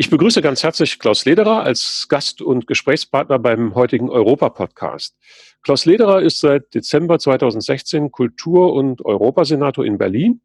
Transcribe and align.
Ich 0.00 0.08
begrüße 0.08 0.40
ganz 0.40 0.62
herzlich 0.62 0.98
Klaus 0.98 1.26
Lederer 1.26 1.62
als 1.62 2.06
Gast 2.08 2.40
und 2.40 2.66
Gesprächspartner 2.66 3.38
beim 3.38 3.74
heutigen 3.74 4.08
Europa-Podcast. 4.08 5.14
Klaus 5.60 5.84
Lederer 5.84 6.22
ist 6.22 6.40
seit 6.40 6.72
Dezember 6.74 7.18
2016 7.18 8.10
Kultur- 8.10 8.72
und 8.72 9.04
Europasenator 9.04 9.84
in 9.84 9.98
Berlin. 9.98 10.40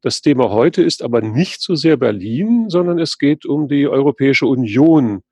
Das 0.00 0.22
Thema 0.22 0.48
heute 0.48 0.82
ist 0.82 1.02
aber 1.02 1.20
nicht 1.20 1.60
so 1.60 1.74
sehr 1.74 1.98
Berlin, 1.98 2.70
sondern 2.70 2.98
es 2.98 3.18
geht 3.18 3.44
um 3.44 3.68
die 3.68 3.86
Europäische 3.86 4.46
Union, 4.46 5.24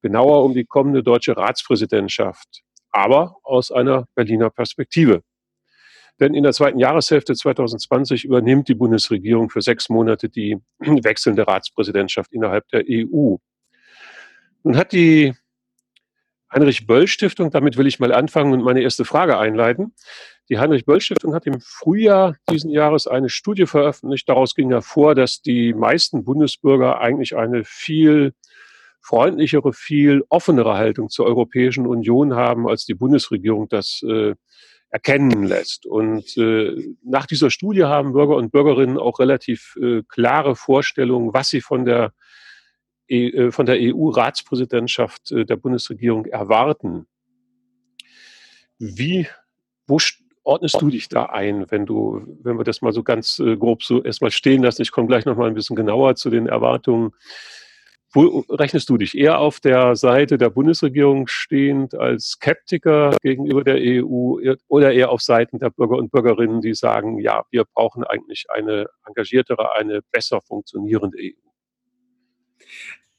genauer 0.00 0.44
um 0.44 0.54
die 0.54 0.64
kommende 0.64 1.02
deutsche 1.02 1.36
Ratspräsidentschaft, 1.36 2.62
aber 2.92 3.34
aus 3.42 3.72
einer 3.72 4.06
Berliner 4.14 4.50
Perspektive. 4.50 5.24
Denn 6.22 6.34
in 6.34 6.44
der 6.44 6.52
zweiten 6.52 6.78
Jahreshälfte 6.78 7.34
2020 7.34 8.24
übernimmt 8.24 8.68
die 8.68 8.76
Bundesregierung 8.76 9.50
für 9.50 9.60
sechs 9.60 9.88
Monate 9.88 10.28
die 10.28 10.56
wechselnde 10.78 11.48
Ratspräsidentschaft 11.48 12.32
innerhalb 12.32 12.68
der 12.68 12.84
EU. 12.88 13.38
Nun 14.62 14.76
hat 14.76 14.92
die 14.92 15.34
Heinrich-Böll-Stiftung, 16.54 17.50
damit 17.50 17.76
will 17.76 17.88
ich 17.88 17.98
mal 17.98 18.12
anfangen 18.12 18.52
und 18.52 18.62
meine 18.62 18.82
erste 18.82 19.04
Frage 19.04 19.36
einleiten. 19.36 19.96
Die 20.48 20.60
Heinrich-Böll-Stiftung 20.60 21.34
hat 21.34 21.44
im 21.48 21.60
Frühjahr 21.60 22.36
diesen 22.48 22.70
Jahres 22.70 23.08
eine 23.08 23.28
Studie 23.28 23.66
veröffentlicht. 23.66 24.28
Daraus 24.28 24.54
ging 24.54 24.70
hervor, 24.70 25.16
dass 25.16 25.42
die 25.42 25.74
meisten 25.74 26.22
Bundesbürger 26.22 27.00
eigentlich 27.00 27.34
eine 27.34 27.64
viel 27.64 28.32
freundlichere, 29.00 29.72
viel 29.72 30.22
offenere 30.28 30.74
Haltung 30.74 31.08
zur 31.08 31.26
Europäischen 31.26 31.84
Union 31.84 32.36
haben, 32.36 32.68
als 32.68 32.84
die 32.84 32.94
Bundesregierung 32.94 33.68
das 33.68 34.04
äh, 34.08 34.36
erkennen 34.92 35.44
lässt. 35.44 35.86
Und 35.86 36.36
äh, 36.36 36.94
nach 37.02 37.26
dieser 37.26 37.50
Studie 37.50 37.84
haben 37.84 38.12
Bürger 38.12 38.36
und 38.36 38.52
Bürgerinnen 38.52 38.98
auch 38.98 39.18
relativ 39.18 39.76
äh, 39.80 40.02
klare 40.06 40.54
Vorstellungen, 40.54 41.32
was 41.32 41.48
sie 41.48 41.62
von 41.62 41.86
der, 41.86 42.12
e 43.08 43.28
äh, 43.28 43.50
von 43.50 43.64
der 43.64 43.78
EU-Ratspräsidentschaft 43.80 45.32
äh, 45.32 45.46
der 45.46 45.56
Bundesregierung 45.56 46.26
erwarten. 46.26 47.06
Wie, 48.78 49.26
wo 49.86 49.98
ordnest 50.44 50.80
du 50.82 50.90
dich 50.90 51.08
da 51.08 51.24
ein, 51.26 51.70
wenn 51.70 51.86
du, 51.86 52.38
wenn 52.42 52.58
wir 52.58 52.64
das 52.64 52.82
mal 52.82 52.92
so 52.92 53.02
ganz 53.02 53.38
äh, 53.38 53.56
grob 53.56 53.82
so 53.82 54.02
erstmal 54.02 54.30
stehen 54.30 54.62
lassen? 54.62 54.82
Ich 54.82 54.92
komme 54.92 55.08
gleich 55.08 55.24
noch 55.24 55.38
mal 55.38 55.48
ein 55.48 55.54
bisschen 55.54 55.76
genauer 55.76 56.16
zu 56.16 56.28
den 56.28 56.46
Erwartungen. 56.46 57.12
Wo 58.14 58.44
rechnest 58.50 58.90
du 58.90 58.98
dich 58.98 59.16
eher 59.16 59.38
auf 59.38 59.58
der 59.58 59.96
Seite 59.96 60.36
der 60.36 60.50
Bundesregierung 60.50 61.26
stehend 61.28 61.94
als 61.94 62.32
Skeptiker 62.32 63.16
gegenüber 63.22 63.64
der 63.64 63.76
EU 63.80 64.36
oder 64.68 64.92
eher 64.92 65.10
auf 65.10 65.22
Seiten 65.22 65.58
der 65.58 65.70
Bürger 65.70 65.96
und 65.96 66.10
Bürgerinnen, 66.10 66.60
die 66.60 66.74
sagen, 66.74 67.18
ja, 67.18 67.44
wir 67.50 67.64
brauchen 67.64 68.04
eigentlich 68.04 68.44
eine 68.50 68.86
engagiertere, 69.06 69.72
eine 69.76 70.00
besser 70.10 70.42
funktionierende 70.42 71.16
EU? 71.18 71.41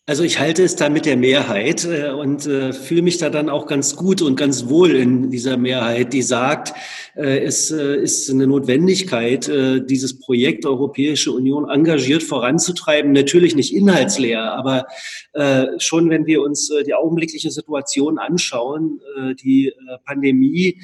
Also 0.05 0.23
ich 0.23 0.37
halte 0.37 0.63
es 0.63 0.75
da 0.75 0.89
mit 0.89 1.05
der 1.05 1.15
Mehrheit 1.15 1.85
äh, 1.85 2.09
und 2.09 2.45
äh, 2.45 2.73
fühle 2.73 3.03
mich 3.03 3.19
da 3.19 3.29
dann 3.29 3.49
auch 3.49 3.67
ganz 3.67 3.95
gut 3.95 4.21
und 4.21 4.35
ganz 4.35 4.67
wohl 4.67 4.97
in 4.97 5.31
dieser 5.31 5.55
Mehrheit, 5.55 6.11
die 6.11 6.23
sagt, 6.23 6.73
äh, 7.15 7.39
es 7.39 7.71
äh, 7.71 7.95
ist 8.01 8.29
eine 8.29 8.45
Notwendigkeit, 8.45 9.47
äh, 9.47 9.79
dieses 9.79 10.19
Projekt 10.19 10.65
Europäische 10.65 11.31
Union 11.31 11.69
engagiert 11.69 12.21
voranzutreiben. 12.21 13.13
Natürlich 13.13 13.55
nicht 13.55 13.73
inhaltsleer, 13.73 14.51
aber 14.53 14.87
äh, 15.31 15.67
schon 15.77 16.09
wenn 16.09 16.25
wir 16.25 16.41
uns 16.41 16.69
die 16.85 16.93
augenblickliche 16.93 17.51
Situation 17.51 18.17
anschauen, 18.17 18.99
die 19.43 19.71
Pandemie, 20.05 20.81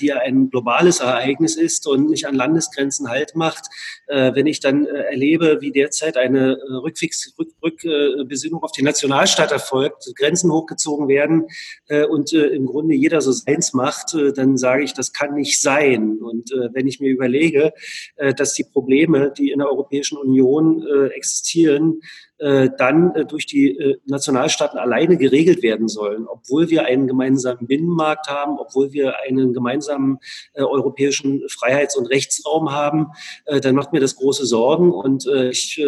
die 0.00 0.06
ja 0.06 0.18
ein 0.18 0.50
globales 0.50 1.00
Ereignis 1.00 1.56
ist 1.56 1.86
und 1.86 2.10
nicht 2.10 2.26
an 2.26 2.34
Landesgrenzen 2.34 3.08
halt 3.08 3.34
macht, 3.34 3.66
wenn 4.06 4.46
ich 4.46 4.60
dann 4.60 4.86
erlebe, 4.86 5.58
wie 5.60 5.72
derzeit 5.72 6.16
eine 6.16 6.56
Rückfix, 6.82 7.34
Rück, 7.38 7.48
Rückbesinnung 7.62 8.61
auf 8.62 8.72
die 8.72 8.82
Nationalstaat 8.82 9.52
erfolgt, 9.52 10.12
Grenzen 10.16 10.50
hochgezogen 10.52 11.08
werden 11.08 11.46
äh, 11.88 12.04
und 12.04 12.32
äh, 12.32 12.46
im 12.48 12.66
Grunde 12.66 12.94
jeder 12.94 13.20
so 13.20 13.32
seins 13.32 13.72
macht, 13.72 14.14
äh, 14.14 14.32
dann 14.32 14.56
sage 14.56 14.84
ich, 14.84 14.94
das 14.94 15.12
kann 15.12 15.34
nicht 15.34 15.60
sein. 15.60 16.18
Und 16.22 16.52
äh, 16.52 16.68
wenn 16.72 16.86
ich 16.86 17.00
mir 17.00 17.10
überlege, 17.10 17.72
äh, 18.16 18.34
dass 18.34 18.54
die 18.54 18.64
Probleme, 18.64 19.32
die 19.36 19.50
in 19.50 19.58
der 19.58 19.68
Europäischen 19.68 20.16
Union 20.18 20.86
äh, 20.86 21.06
existieren, 21.08 22.00
dann 22.76 23.12
durch 23.28 23.46
die 23.46 23.98
Nationalstaaten 24.04 24.76
alleine 24.76 25.16
geregelt 25.16 25.62
werden 25.62 25.86
sollen, 25.86 26.26
obwohl 26.26 26.70
wir 26.70 26.86
einen 26.86 27.06
gemeinsamen 27.06 27.68
Binnenmarkt 27.68 28.26
haben, 28.26 28.58
obwohl 28.58 28.92
wir 28.92 29.20
einen 29.20 29.52
gemeinsamen 29.52 30.18
europäischen 30.56 31.48
Freiheits- 31.48 31.96
und 31.96 32.06
Rechtsraum 32.06 32.72
haben, 32.72 33.12
dann 33.46 33.76
macht 33.76 33.92
mir 33.92 34.00
das 34.00 34.16
große 34.16 34.44
Sorgen 34.44 34.90
und 34.90 35.24
ich 35.24 35.80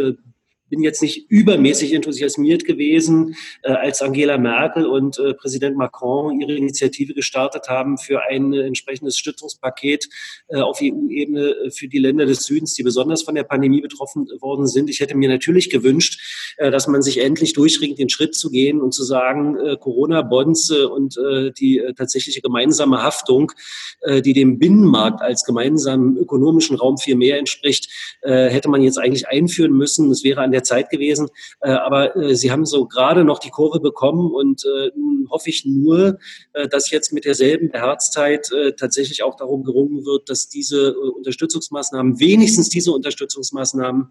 bin 0.75 0.83
jetzt 0.83 1.03
nicht 1.03 1.31
übermäßig 1.31 1.93
enthusiasmiert 1.93 2.65
gewesen, 2.65 3.37
äh, 3.63 3.71
als 3.71 4.03
Angela 4.03 4.39
Merkel 4.39 4.87
und 4.87 5.21
äh, 5.21 5.33
Präsident 5.35 5.77
Macron 5.77 6.41
ihre 6.41 6.57
Initiative 6.57 7.15
gestartet 7.15 7.69
haben 7.69 7.97
für 7.97 8.23
ein 8.23 8.53
äh, 8.53 8.63
entsprechendes 8.63 9.17
Stützungspaket 9.17 10.09
äh, 10.49 10.57
auf 10.57 10.81
EU-Ebene 10.83 11.51
äh, 11.51 11.71
für 11.71 11.87
die 11.87 12.01
Länder 12.01 12.27
des 12.27 12.45
Südens, 12.45 12.75
die 12.75 12.83
besonders 12.83 13.23
von 13.23 13.37
der 13.37 13.45
Pandemie 13.45 13.83
betroffen 13.83 14.27
worden 14.41 14.67
sind. 14.67 14.91
Ich 14.91 14.99
hätte 14.99 15.17
mir 15.17 15.29
natürlich 15.29 15.71
gewünscht, 15.71 16.19
äh, 16.57 16.73
dass 16.73 16.89
man 16.89 17.03
sich 17.03 17.19
endlich 17.19 17.53
durchringt, 17.53 18.01
den 18.01 18.09
Schritt 18.09 18.35
zu 18.35 18.51
gehen 18.51 18.81
und 18.81 18.93
zu 18.93 19.05
sagen, 19.05 19.57
Corona-Bonds 19.79 20.71
und 20.71 21.17
die 21.59 21.83
tatsächliche 21.97 22.41
gemeinsame 22.41 23.03
Haftung, 23.03 23.53
die 24.07 24.33
dem 24.33 24.59
Binnenmarkt 24.59 25.23
als 25.23 25.45
gemeinsamen 25.45 26.17
ökonomischen 26.17 26.77
Raum 26.77 26.99
viel 26.99 27.15
mehr 27.15 27.39
entspricht, 27.39 27.89
hätte 28.23 28.69
man 28.69 28.83
jetzt 28.83 28.99
eigentlich 28.99 29.29
einführen 29.29 29.73
müssen. 29.73 30.11
Es 30.11 30.25
wäre 30.25 30.41
an 30.41 30.53
der 30.53 30.64
Zeit 30.65 30.91
gewesen. 30.91 31.29
Äh, 31.61 31.71
aber 31.71 32.17
äh, 32.17 32.35
sie 32.35 32.51
haben 32.51 32.67
so 32.67 32.87
gerade 32.87 33.25
noch 33.25 33.39
die 33.39 33.51
Kurve 33.51 33.81
bekommen 33.81 34.33
und 34.33 34.65
äh, 34.65 34.91
nun 34.97 35.29
hoffe 35.31 35.51
ich 35.51 35.65
nur, 35.65 36.19
dass 36.71 36.91
jetzt 36.91 37.13
mit 37.13 37.25
derselben 37.25 37.71
Herzzeit 37.71 38.51
tatsächlich 38.77 39.23
auch 39.23 39.37
darum 39.37 39.65
gerungen 39.65 40.05
wird, 40.05 40.29
dass 40.29 40.49
diese 40.49 40.95
Unterstützungsmaßnahmen, 40.95 42.21
wenigstens 42.21 42.69
diese 42.69 42.93
Unterstützungsmaßnahmen 42.93 44.11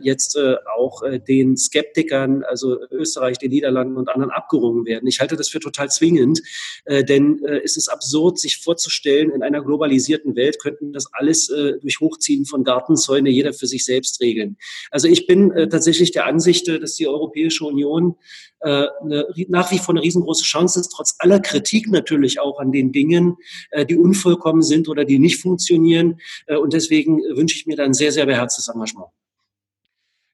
jetzt 0.00 0.38
auch 0.76 1.02
den 1.28 1.56
Skeptikern, 1.56 2.42
also 2.42 2.78
Österreich, 2.90 3.38
den 3.38 3.50
Niederlanden 3.50 3.96
und 3.96 4.08
anderen 4.08 4.30
abgerungen 4.30 4.86
werden. 4.86 5.06
Ich 5.06 5.20
halte 5.20 5.36
das 5.36 5.48
für 5.48 5.60
total 5.60 5.90
zwingend, 5.90 6.42
denn 6.86 7.44
es 7.64 7.76
ist 7.76 7.88
absurd, 7.88 8.38
sich 8.38 8.58
vorzustellen, 8.58 9.30
in 9.30 9.42
einer 9.42 9.62
globalisierten 9.62 10.34
Welt 10.36 10.58
könnten 10.58 10.92
das 10.92 11.06
alles 11.12 11.46
durch 11.46 12.00
Hochziehen 12.00 12.46
von 12.46 12.64
Gartenzäune 12.64 13.30
jeder 13.30 13.52
für 13.52 13.66
sich 13.66 13.84
selbst 13.84 14.20
regeln. 14.20 14.56
Also 14.90 15.06
ich 15.06 15.26
bin 15.26 15.52
äh, 15.60 15.68
tatsächlich 15.68 16.10
der 16.12 16.26
Ansicht, 16.26 16.68
äh, 16.68 16.80
dass 16.80 16.94
die 16.94 17.06
Europäische 17.06 17.64
Union 17.64 18.16
äh, 18.60 18.86
eine, 19.02 19.26
nach 19.48 19.70
wie 19.70 19.78
vor 19.78 19.94
eine 19.94 20.02
riesengroße 20.02 20.44
Chance 20.44 20.80
ist, 20.80 20.88
trotz 20.88 21.16
aller 21.18 21.40
Kritik 21.40 21.88
natürlich 21.88 22.40
auch 22.40 22.58
an 22.58 22.72
den 22.72 22.92
Dingen, 22.92 23.36
äh, 23.70 23.86
die 23.86 23.96
unvollkommen 23.96 24.62
sind 24.62 24.88
oder 24.88 25.04
die 25.04 25.18
nicht 25.18 25.40
funktionieren. 25.40 26.20
Äh, 26.46 26.56
und 26.56 26.72
deswegen 26.72 27.18
wünsche 27.36 27.56
ich 27.56 27.66
mir 27.66 27.76
da 27.76 27.84
ein 27.84 27.94
sehr, 27.94 28.12
sehr 28.12 28.26
beherztes 28.26 28.68
Engagement. 28.68 29.08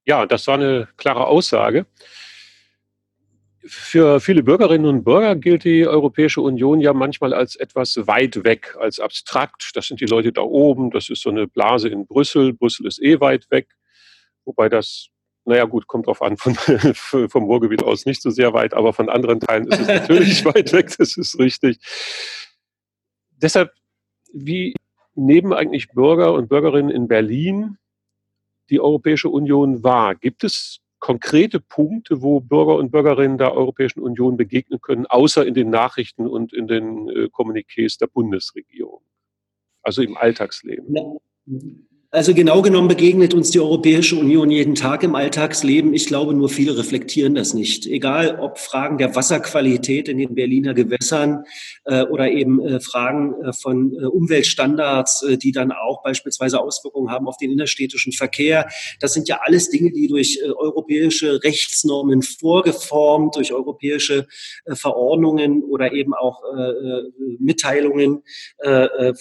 Ja, 0.06 0.24
das 0.24 0.46
war 0.46 0.54
eine 0.54 0.88
klare 0.96 1.26
Aussage. 1.26 1.86
Für 3.68 4.20
viele 4.20 4.44
Bürgerinnen 4.44 4.86
und 4.86 5.02
Bürger 5.02 5.34
gilt 5.34 5.64
die 5.64 5.88
Europäische 5.88 6.40
Union 6.40 6.80
ja 6.80 6.92
manchmal 6.92 7.34
als 7.34 7.56
etwas 7.56 7.96
weit 8.06 8.44
weg, 8.44 8.76
als 8.78 9.00
abstrakt. 9.00 9.72
Das 9.74 9.88
sind 9.88 10.00
die 10.00 10.06
Leute 10.06 10.32
da 10.32 10.42
oben, 10.42 10.92
das 10.92 11.10
ist 11.10 11.22
so 11.22 11.30
eine 11.30 11.48
Blase 11.48 11.88
in 11.88 12.06
Brüssel. 12.06 12.52
Brüssel 12.52 12.86
ist 12.86 13.02
eh 13.02 13.18
weit 13.18 13.50
weg, 13.50 13.68
wobei 14.44 14.68
das 14.68 15.08
naja 15.46 15.64
gut, 15.64 15.86
kommt 15.86 16.06
drauf 16.06 16.22
an, 16.22 16.36
von, 16.36 16.54
vom 16.94 17.44
Ruhrgebiet 17.44 17.82
aus 17.82 18.04
nicht 18.04 18.20
so 18.20 18.30
sehr 18.30 18.52
weit, 18.52 18.74
aber 18.74 18.92
von 18.92 19.08
anderen 19.08 19.40
Teilen 19.40 19.68
ist 19.68 19.80
es 19.80 19.86
natürlich 19.86 20.44
weit 20.44 20.72
weg, 20.72 20.94
das 20.98 21.16
ist 21.16 21.38
richtig. 21.38 21.78
Deshalb, 23.30 23.72
wie 24.32 24.74
nehmen 25.14 25.52
eigentlich 25.52 25.88
Bürger 25.88 26.34
und 26.34 26.48
Bürgerinnen 26.48 26.90
in 26.90 27.08
Berlin 27.08 27.78
die 28.70 28.80
Europäische 28.80 29.28
Union 29.28 29.84
wahr? 29.84 30.14
Gibt 30.16 30.42
es 30.42 30.80
konkrete 30.98 31.60
Punkte, 31.60 32.22
wo 32.22 32.40
Bürger 32.40 32.76
und 32.76 32.90
Bürgerinnen 32.90 33.38
der 33.38 33.54
Europäischen 33.54 34.00
Union 34.00 34.36
begegnen 34.36 34.80
können, 34.80 35.06
außer 35.06 35.46
in 35.46 35.54
den 35.54 35.70
Nachrichten 35.70 36.26
und 36.26 36.52
in 36.52 36.66
den 36.66 37.08
äh, 37.08 37.28
Kommuniqués 37.32 37.98
der 37.98 38.08
Bundesregierung? 38.08 39.02
Also 39.82 40.02
im 40.02 40.16
Alltagsleben. 40.16 40.94
Ja. 40.96 41.02
Also 42.16 42.32
genau 42.32 42.62
genommen 42.62 42.88
begegnet 42.88 43.34
uns 43.34 43.50
die 43.50 43.60
Europäische 43.60 44.16
Union 44.16 44.50
jeden 44.50 44.74
Tag 44.74 45.02
im 45.02 45.14
Alltagsleben. 45.14 45.92
Ich 45.92 46.06
glaube, 46.06 46.32
nur 46.32 46.48
viele 46.48 46.78
reflektieren 46.78 47.34
das 47.34 47.52
nicht. 47.52 47.86
Egal 47.86 48.38
ob 48.40 48.56
Fragen 48.56 48.96
der 48.96 49.14
Wasserqualität 49.14 50.08
in 50.08 50.16
den 50.16 50.34
Berliner 50.34 50.72
Gewässern 50.72 51.44
äh, 51.84 52.04
oder 52.04 52.30
eben 52.30 52.66
äh, 52.66 52.80
Fragen 52.80 53.34
äh, 53.42 53.52
von 53.52 53.92
äh, 53.92 54.06
Umweltstandards, 54.06 55.24
äh, 55.24 55.36
die 55.36 55.52
dann 55.52 55.72
auch 55.72 56.02
beispielsweise 56.02 56.58
Auswirkungen 56.58 57.10
haben 57.10 57.28
auf 57.28 57.36
den 57.36 57.50
innerstädtischen 57.50 58.14
Verkehr. 58.14 58.66
Das 58.98 59.12
sind 59.12 59.28
ja 59.28 59.40
alles 59.42 59.68
Dinge, 59.68 59.92
die 59.92 60.08
durch 60.08 60.40
äh, 60.42 60.48
europäische 60.48 61.44
Rechtsnormen 61.44 62.22
vorgeformt, 62.22 63.36
durch 63.36 63.52
europäische 63.52 64.26
Verordnungen 64.66 65.62
oder 65.62 65.92
eben 65.92 66.14
auch 66.14 66.42
Mitteilungen 67.38 68.22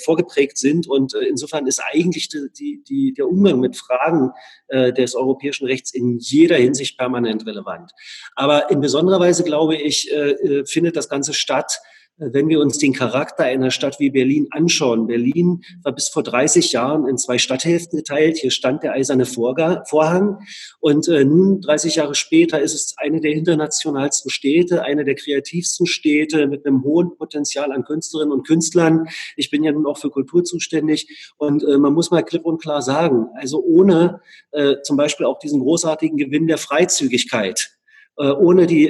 vorgeprägt 0.03 0.57
sind. 0.57 0.87
Und 0.87 1.13
insofern 1.13 1.67
ist 1.67 1.81
eigentlich 1.91 2.29
die, 2.29 2.49
die 2.57 2.84
die, 2.89 3.13
der 3.13 3.27
Umgang 3.27 3.59
mit 3.59 3.77
Fragen 3.77 4.31
äh, 4.67 4.93
des 4.93 5.15
europäischen 5.15 5.65
Rechts 5.65 5.93
in 5.93 6.17
jeder 6.19 6.57
Hinsicht 6.57 6.97
permanent 6.97 7.45
relevant. 7.45 7.91
Aber 8.35 8.69
in 8.69 8.79
besonderer 8.79 9.19
Weise, 9.19 9.43
glaube 9.43 9.75
ich, 9.75 10.11
äh, 10.11 10.31
äh 10.31 10.65
findet 10.65 10.95
das 10.95 11.09
Ganze 11.09 11.33
statt, 11.33 11.79
wenn 12.17 12.47
wir 12.47 12.61
uns 12.61 12.77
den 12.77 12.93
Charakter 12.93 13.43
einer 13.43 13.71
Stadt 13.71 13.99
wie 13.99 14.09
Berlin 14.09 14.47
anschauen, 14.51 15.07
Berlin 15.07 15.63
war 15.83 15.93
bis 15.93 16.07
vor 16.07 16.23
30 16.23 16.71
Jahren 16.71 17.07
in 17.07 17.17
zwei 17.17 17.37
Stadthälften 17.37 17.97
geteilt. 17.97 18.37
Hier 18.37 18.51
stand 18.51 18.83
der 18.83 18.93
eiserne 18.93 19.25
Vorhang. 19.25 20.37
Und 20.79 21.09
äh, 21.09 21.25
nun, 21.25 21.59
30 21.59 21.95
Jahre 21.95 22.15
später, 22.15 22.61
ist 22.61 22.73
es 22.73 22.95
eine 22.97 23.19
der 23.19 23.33
internationalsten 23.33 24.31
Städte, 24.31 24.83
eine 24.83 25.03
der 25.03 25.15
kreativsten 25.15 25.87
Städte 25.87 26.47
mit 26.47 26.65
einem 26.65 26.83
hohen 26.83 27.17
Potenzial 27.17 27.73
an 27.73 27.83
Künstlerinnen 27.83 28.31
und 28.31 28.47
Künstlern. 28.47 29.07
Ich 29.35 29.49
bin 29.49 29.63
ja 29.63 29.73
nun 29.73 29.85
auch 29.85 29.97
für 29.97 30.09
Kultur 30.09 30.45
zuständig. 30.45 31.33
Und 31.37 31.63
äh, 31.63 31.77
man 31.77 31.93
muss 31.93 32.11
mal 32.11 32.23
klipp 32.23 32.45
und 32.45 32.61
klar 32.61 32.81
sagen, 32.81 33.27
also 33.35 33.61
ohne 33.61 34.21
äh, 34.51 34.75
zum 34.83 34.95
Beispiel 34.95 35.25
auch 35.25 35.39
diesen 35.39 35.59
großartigen 35.59 36.17
Gewinn 36.17 36.47
der 36.47 36.57
Freizügigkeit, 36.57 37.71
ohne 38.17 38.65
die 38.65 38.87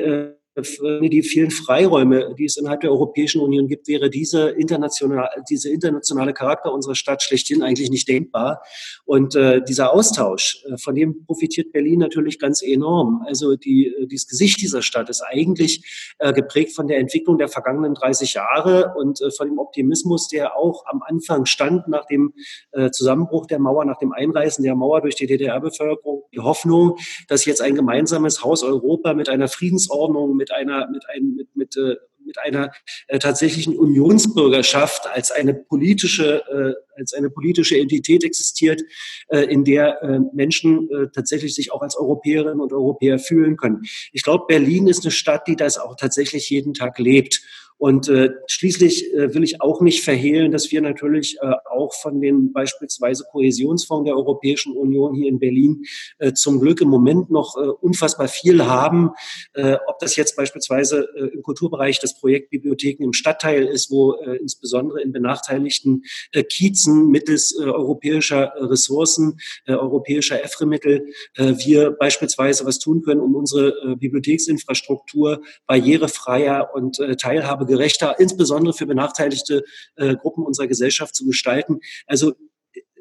die 0.56 1.22
vielen 1.22 1.52
Freiräume, 1.52 2.34
die 2.38 2.46
es 2.46 2.56
innerhalb 2.57 2.81
der 2.81 2.92
Europäischen 2.92 3.42
Union 3.42 3.68
gibt, 3.68 3.88
wäre 3.88 4.10
diese 4.10 4.50
internationale, 4.50 5.30
diese 5.50 5.69
internationale 5.69 6.34
Charakter 6.34 6.72
unserer 6.72 6.96
Stadt 6.96 7.22
schlechthin 7.22 7.62
eigentlich 7.62 7.90
nicht 7.90 8.07
denkbar. 8.07 8.62
Und 9.04 9.36
äh, 9.36 9.62
dieser 9.62 9.92
Austausch, 9.94 10.63
äh, 10.66 10.78
von 10.78 10.96
dem 10.96 11.25
profitiert 11.25 11.74
Berlin 11.74 12.00
natürlich 12.00 12.40
ganz 12.40 12.62
enorm. 12.62 13.24
Also 13.28 13.56
die, 13.56 13.88
äh, 13.88 14.07
dieses 14.07 14.28
Gesicht 14.28 14.62
dieser 14.62 14.81
Stadt 14.81 15.10
ist 15.10 15.22
eigentlich 15.22 16.16
äh, 16.19 16.31
geprägt 16.31 16.74
von 16.74 16.88
der 16.88 17.00
Entwicklung 17.00 17.38
der 17.38 17.50
vergangenen 17.50 17.94
30 17.94 18.34
Jahre 18.34 18.94
und 18.96 19.22
äh, 19.22 19.31
von 19.31 19.48
dem 19.48 19.60
Optimismus, 19.60 20.30
der 20.30 20.56
auch 20.56 20.86
am 20.86 21.01
Anfang 21.06 21.46
stand 21.46 21.88
nach 21.88 22.06
dem 22.06 22.34
Zusammenbruch 22.92 23.46
der 23.48 23.60
Mauer, 23.60 23.86
nach 23.86 23.98
dem 23.98 24.12
Einreißen 24.12 24.63
der 24.63 24.75
Mauer 24.75 25.01
durch 25.01 25.16
die 25.16 25.28
DDR-Bevölkerung. 25.28 26.24
Die 26.34 26.40
Hoffnung, 26.40 26.98
dass 27.28 27.46
jetzt 27.46 27.62
ein 27.62 27.75
gemeinsames 27.75 28.44
Haus 28.44 28.63
Europa 28.63 29.13
mit 29.13 29.30
einer 29.30 29.48
Friedensordnung, 29.48 30.36
mit 30.36 30.44
einer, 30.51 30.89
mit 30.89 31.07
einem, 31.09 31.36
mit, 31.36 31.56
mit, 31.56 31.77
äh, 31.77 31.95
mit 32.25 32.39
einer 32.39 32.71
äh, 33.07 33.19
tatsächlichen 33.19 33.77
Unionsbürgerschaft 33.77 35.07
als 35.07 35.31
eine 35.31 35.53
politische, 35.53 36.44
äh, 36.50 37.00
als 37.00 37.13
eine 37.13 37.30
politische 37.30 37.77
Entität 37.77 38.24
existiert, 38.24 38.81
äh, 39.27 39.42
in 39.42 39.63
der 39.63 40.01
äh, 40.01 40.19
Menschen 40.33 40.89
äh, 40.89 41.07
tatsächlich 41.13 41.53
sich 41.53 41.71
auch 41.71 41.81
als 41.81 41.95
Europäerinnen 41.95 42.59
und 42.59 42.74
Europäer 42.74 43.19
fühlen 43.19 43.57
können. 43.57 43.83
Ich 44.12 44.24
glaube, 44.24 44.45
Berlin 44.47 44.88
ist 44.88 45.03
eine 45.03 45.12
Stadt, 45.12 45.47
die 45.47 45.56
das 45.56 45.77
auch 45.77 45.95
tatsächlich 45.95 46.50
jeden 46.50 46.74
Tag 46.74 47.00
lebt. 47.00 47.41
Und 47.77 48.07
äh, 48.07 48.30
schließlich 48.48 49.13
äh, 49.13 49.33
will 49.33 49.44
ich 49.44 49.62
auch 49.62 49.81
nicht 49.81 50.04
verhehlen, 50.04 50.51
dass 50.51 50.72
wir 50.72 50.81
natürlich 50.81 51.38
äh, 51.42 51.51
auch 51.69 51.94
von 51.94 52.22
den 52.22 52.54
beispielsweise 52.54 53.25
Kohäsionsfonds 53.30 54.06
der 54.06 54.16
Europäischen 54.16 54.74
Union 54.74 55.13
hier 55.13 55.27
in 55.27 55.39
Berlin 55.39 55.83
äh, 56.19 56.31
zum 56.31 56.62
Glück 56.62 56.80
im 56.80 56.88
Moment 56.88 57.30
noch 57.30 57.57
äh, 57.57 57.68
unfassbar 57.68 58.30
viel 58.30 58.66
haben. 58.66 59.12
Äh, 59.54 59.75
ob 59.88 60.00
das 60.00 60.16
jetzt 60.16 60.38
beispielsweise 60.38 61.07
äh, 61.18 61.36
im 61.36 61.44
Kulturbereich 61.44 62.00
das 62.00 62.18
Projekt 62.18 62.50
Bibliotheken 62.50 63.04
im 63.04 63.13
Stadtteil 63.13 63.66
ist, 63.66 63.92
wo 63.92 64.13
äh, 64.13 64.38
insbesondere 64.38 65.01
in 65.01 65.12
benachteiligten 65.12 66.04
äh, 66.31 66.44
Kiezen 66.44 67.10
mittels 67.10 67.57
äh, 67.60 67.63
europäischer 67.63 68.54
Ressourcen, 68.57 69.38
äh, 69.66 69.74
europäischer 69.74 70.42
EFRE-Mittel, 70.42 71.07
äh, 71.36 71.54
wir 71.66 71.92
beispielsweise 71.92 72.66
was 72.66 72.80
tun 72.80 73.01
können, 73.01 73.19
um 73.19 73.36
unsere 73.36 73.69
äh, 73.69 73.95
Bibliotheksinfrastruktur 73.95 75.42
barrierefreier 75.68 76.69
und 76.74 77.00
äh, 77.00 77.18
Teilhabe 77.18 77.64
gerechter, 77.65 78.19
insbesondere 78.19 78.73
für 78.73 78.85
benachteiligte 78.85 79.63
äh, 79.95 80.15
Gruppen 80.15 80.45
unserer 80.45 80.67
Gesellschaft 80.67 81.15
zu 81.15 81.25
gestalten. 81.25 81.79
Also 82.07 82.33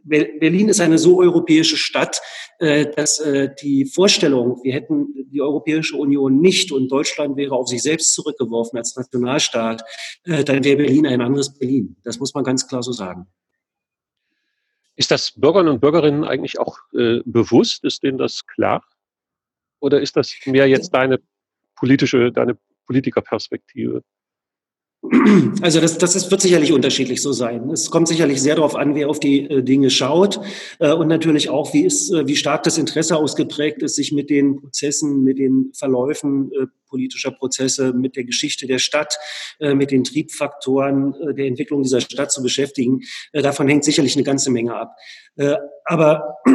Berlin 0.04 0.68
ist 0.68 0.80
eine 0.80 0.98
so 0.98 1.18
europäische 1.20 1.76
Stadt, 1.76 2.20
äh, 2.58 2.86
dass 2.94 3.20
äh, 3.20 3.54
die 3.62 3.86
Vorstellung, 3.86 4.60
wir 4.62 4.74
hätten 4.74 5.08
die 5.30 5.40
Europäische 5.40 5.96
Union 5.96 6.40
nicht 6.40 6.72
und 6.72 6.88
Deutschland 6.88 7.36
wäre 7.36 7.54
auf 7.54 7.68
sich 7.68 7.82
selbst 7.82 8.14
zurückgeworfen 8.14 8.78
als 8.78 8.94
Nationalstaat, 8.96 9.82
äh, 10.24 10.44
dann 10.44 10.62
wäre 10.62 10.76
Berlin 10.76 11.06
ein 11.06 11.20
anderes 11.20 11.58
Berlin. 11.58 11.96
Das 12.04 12.18
muss 12.18 12.34
man 12.34 12.44
ganz 12.44 12.68
klar 12.68 12.82
so 12.82 12.92
sagen. 12.92 13.26
Ist 14.96 15.10
das 15.10 15.32
Bürgern 15.32 15.68
und 15.68 15.80
Bürgerinnen 15.80 16.22
eigentlich 16.22 16.60
auch 16.60 16.78
bewusst? 16.92 17.82
Ist 17.82 18.04
denen 18.04 18.16
das 18.16 18.46
klar? 18.46 18.84
Oder 19.80 20.00
ist 20.00 20.14
das 20.14 20.32
mehr 20.46 20.68
jetzt 20.68 20.90
deine 20.90 21.18
politische, 21.74 22.30
deine 22.30 22.56
Politikerperspektive? 22.86 24.04
Also 25.60 25.80
das, 25.80 25.98
das 25.98 26.16
ist, 26.16 26.30
wird 26.30 26.40
sicherlich 26.40 26.72
unterschiedlich 26.72 27.20
so 27.20 27.32
sein. 27.32 27.70
Es 27.70 27.90
kommt 27.90 28.08
sicherlich 28.08 28.40
sehr 28.40 28.56
darauf 28.56 28.74
an, 28.74 28.94
wer 28.94 29.10
auf 29.10 29.20
die 29.20 29.40
äh, 29.40 29.62
Dinge 29.62 29.90
schaut 29.90 30.40
äh, 30.78 30.92
und 30.92 31.08
natürlich 31.08 31.50
auch, 31.50 31.74
wie, 31.74 31.84
ist, 31.84 32.10
äh, 32.10 32.26
wie 32.26 32.36
stark 32.36 32.62
das 32.62 32.78
Interesse 32.78 33.16
ausgeprägt 33.16 33.82
ist, 33.82 33.96
sich 33.96 34.12
mit 34.12 34.30
den 34.30 34.60
Prozessen, 34.60 35.22
mit 35.22 35.38
den 35.38 35.72
Verläufen 35.74 36.50
äh, 36.52 36.66
politischer 36.88 37.32
Prozesse, 37.32 37.92
mit 37.92 38.16
der 38.16 38.24
Geschichte 38.24 38.66
der 38.66 38.78
Stadt, 38.78 39.18
äh, 39.60 39.74
mit 39.74 39.90
den 39.90 40.04
Triebfaktoren 40.04 41.14
äh, 41.14 41.34
der 41.34 41.46
Entwicklung 41.46 41.82
dieser 41.82 42.00
Stadt 42.00 42.32
zu 42.32 42.42
beschäftigen. 42.42 43.00
davon 43.32 43.68
hängt 43.68 43.84
sicherlich 43.84 44.16
eine 44.16 44.24
ganze 44.24 44.50
Menge 44.50 44.74
ab. 44.74 44.94
aber 45.84 46.36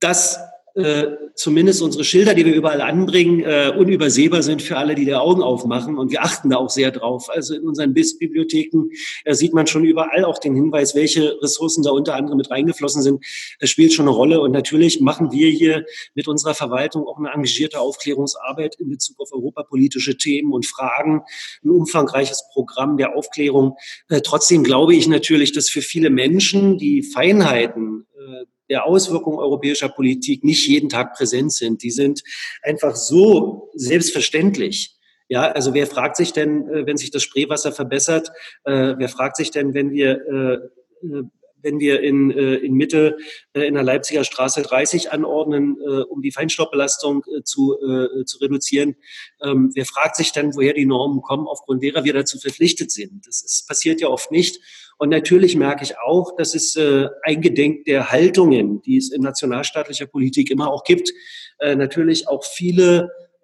das 0.00 0.38
äh, 0.76 1.16
zumindest 1.34 1.80
unsere 1.80 2.04
Schilder, 2.04 2.34
die 2.34 2.44
wir 2.44 2.54
überall 2.54 2.82
anbringen, 2.82 3.40
äh, 3.40 3.72
unübersehbar 3.76 4.42
sind 4.42 4.60
für 4.60 4.76
alle, 4.76 4.94
die 4.94 5.06
die 5.06 5.14
Augen 5.14 5.42
aufmachen. 5.42 5.96
Und 5.96 6.10
wir 6.10 6.22
achten 6.22 6.50
da 6.50 6.56
auch 6.56 6.68
sehr 6.68 6.90
drauf. 6.90 7.30
Also 7.30 7.54
in 7.54 7.62
unseren 7.62 7.94
BIS-Bibliotheken 7.94 8.90
äh, 9.24 9.32
sieht 9.32 9.54
man 9.54 9.66
schon 9.66 9.84
überall 9.84 10.26
auch 10.26 10.38
den 10.38 10.54
Hinweis, 10.54 10.94
welche 10.94 11.40
Ressourcen 11.40 11.82
da 11.82 11.92
unter 11.92 12.14
anderem 12.14 12.36
mit 12.36 12.50
reingeflossen 12.50 13.00
sind. 13.00 13.24
Das 13.58 13.70
spielt 13.70 13.94
schon 13.94 14.06
eine 14.06 14.14
Rolle. 14.14 14.42
Und 14.42 14.52
natürlich 14.52 15.00
machen 15.00 15.32
wir 15.32 15.48
hier 15.48 15.86
mit 16.14 16.28
unserer 16.28 16.54
Verwaltung 16.54 17.06
auch 17.06 17.16
eine 17.16 17.30
engagierte 17.30 17.80
Aufklärungsarbeit 17.80 18.76
in 18.78 18.90
Bezug 18.90 19.18
auf 19.18 19.32
europapolitische 19.32 20.18
Themen 20.18 20.52
und 20.52 20.66
Fragen. 20.66 21.22
Ein 21.64 21.70
umfangreiches 21.70 22.44
Programm 22.52 22.98
der 22.98 23.16
Aufklärung. 23.16 23.76
Äh, 24.10 24.20
trotzdem 24.20 24.62
glaube 24.62 24.94
ich 24.94 25.08
natürlich, 25.08 25.52
dass 25.52 25.70
für 25.70 25.80
viele 25.80 26.10
Menschen 26.10 26.76
die 26.76 27.02
Feinheiten 27.02 28.06
äh, 28.14 28.44
der 28.68 28.86
Auswirkungen 28.86 29.38
europäischer 29.38 29.88
Politik 29.88 30.44
nicht 30.44 30.66
jeden 30.66 30.88
Tag 30.88 31.14
präsent 31.14 31.52
sind. 31.52 31.82
Die 31.82 31.90
sind 31.90 32.22
einfach 32.62 32.96
so 32.96 33.70
selbstverständlich. 33.74 34.96
Ja, 35.28 35.50
also 35.50 35.74
wer 35.74 35.86
fragt 35.86 36.16
sich 36.16 36.32
denn, 36.32 36.68
äh, 36.68 36.86
wenn 36.86 36.96
sich 36.96 37.10
das 37.10 37.22
Spreewasser 37.22 37.72
verbessert, 37.72 38.30
äh, 38.64 38.94
wer 38.96 39.08
fragt 39.08 39.36
sich 39.36 39.50
denn, 39.50 39.74
wenn 39.74 39.90
wir 39.90 40.20
äh, 41.02 41.22
wenn 41.66 41.80
wir 41.80 42.00
in, 42.00 42.30
in 42.30 42.74
Mitte 42.74 43.16
in 43.52 43.74
der 43.74 43.82
Leipziger 43.82 44.22
Straße 44.22 44.62
30 44.62 45.10
anordnen, 45.10 45.76
um 46.08 46.22
die 46.22 46.30
Feinstaubbelastung 46.30 47.24
zu, 47.44 47.76
zu 48.24 48.38
reduzieren. 48.38 48.94
Ähm, 49.42 49.72
wer 49.74 49.84
fragt 49.84 50.16
sich 50.16 50.32
dann, 50.32 50.54
woher 50.54 50.74
die 50.74 50.86
Normen 50.86 51.22
kommen, 51.22 51.46
aufgrund 51.46 51.82
derer 51.82 52.04
wir 52.04 52.12
dazu 52.12 52.38
verpflichtet 52.38 52.90
sind? 52.90 53.26
Das 53.26 53.42
ist, 53.42 53.66
passiert 53.66 54.00
ja 54.00 54.08
oft 54.08 54.30
nicht. 54.30 54.60
Und 54.98 55.10
natürlich 55.10 55.56
merke 55.56 55.84
ich 55.84 55.98
auch, 55.98 56.36
dass 56.36 56.54
es 56.54 56.76
äh, 56.76 57.08
eingedenk 57.22 57.84
der 57.84 58.10
Haltungen, 58.10 58.80
die 58.82 58.96
es 58.96 59.12
in 59.12 59.22
nationalstaatlicher 59.22 60.06
Politik 60.06 60.50
immer 60.50 60.70
auch 60.70 60.84
gibt, 60.84 61.12
äh, 61.58 61.76
natürlich 61.76 62.28
auch 62.28 62.44
viele 62.44 63.00
äh, 63.00 63.26
äh, 63.32 63.35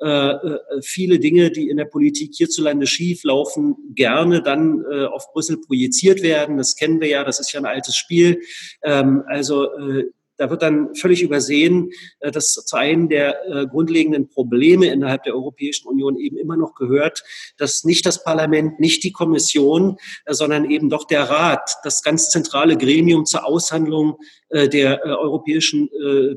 viele 0.83 1.19
Dinge, 1.19 1.51
die 1.51 1.69
in 1.69 1.77
der 1.77 1.85
Politik 1.85 2.33
hierzulande 2.35 2.87
schief 2.87 3.25
laufen, 3.25 3.77
gerne 3.95 4.43
dann 4.43 4.85
äh, 4.91 5.05
auf 5.05 5.33
Brüssel 5.33 5.59
projiziert 5.61 6.23
werden. 6.23 6.59
Das 6.59 6.75
kennen 6.75 7.01
wir 7.01 7.09
ja, 7.09 7.25
das 7.25 7.41
ist 7.41 7.53
ja 7.53 7.61
ein 7.61 7.67
altes 7.67 7.97
Spiel. 7.97 8.41
Ähm, 8.83 9.23
also 9.27 9.65
äh, 9.65 10.11
da 10.37 10.51
wird 10.51 10.63
dann 10.63 10.95
völlig 10.95 11.23
übersehen, 11.23 11.91
äh, 12.21 12.31
dass 12.31 12.53
zu 12.55 12.77
einem 12.77 13.09
der 13.09 13.47
äh, 13.47 13.67
grundlegenden 13.67 14.29
Probleme 14.29 14.87
innerhalb 14.87 15.25
der 15.25 15.35
Europäischen 15.35 15.87
Union 15.87 16.17
eben 16.17 16.37
immer 16.37 16.57
noch 16.57 16.75
gehört, 16.75 17.23
dass 17.59 17.85
nicht 17.85 18.07
das 18.07 18.25
Parlament, 18.25 18.81
nicht 18.81 19.05
die 19.05 19.13
Kommission, 19.13 19.99
äh, 20.25 20.35
sondern 20.35 20.71
eben 20.71 20.91
doch 20.91 21.07
der 21.07 21.25
Rat 21.25 21.71
das 21.85 22.03
ganz 22.03 22.31
zentrale 22.31 22.77
Gremium 22.77 23.25
zur 23.27 23.47
Aushandlung 23.47 24.17
der 24.55 25.03
europäischen 25.07 25.89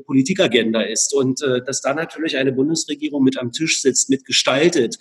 Politikagenda 0.06 0.80
ist. 0.80 1.12
Und 1.12 1.42
dass 1.42 1.82
da 1.82 1.92
natürlich 1.92 2.38
eine 2.38 2.50
Bundesregierung 2.50 3.22
mit 3.22 3.36
am 3.36 3.52
Tisch 3.52 3.82
sitzt, 3.82 4.08
mitgestaltet, 4.08 4.96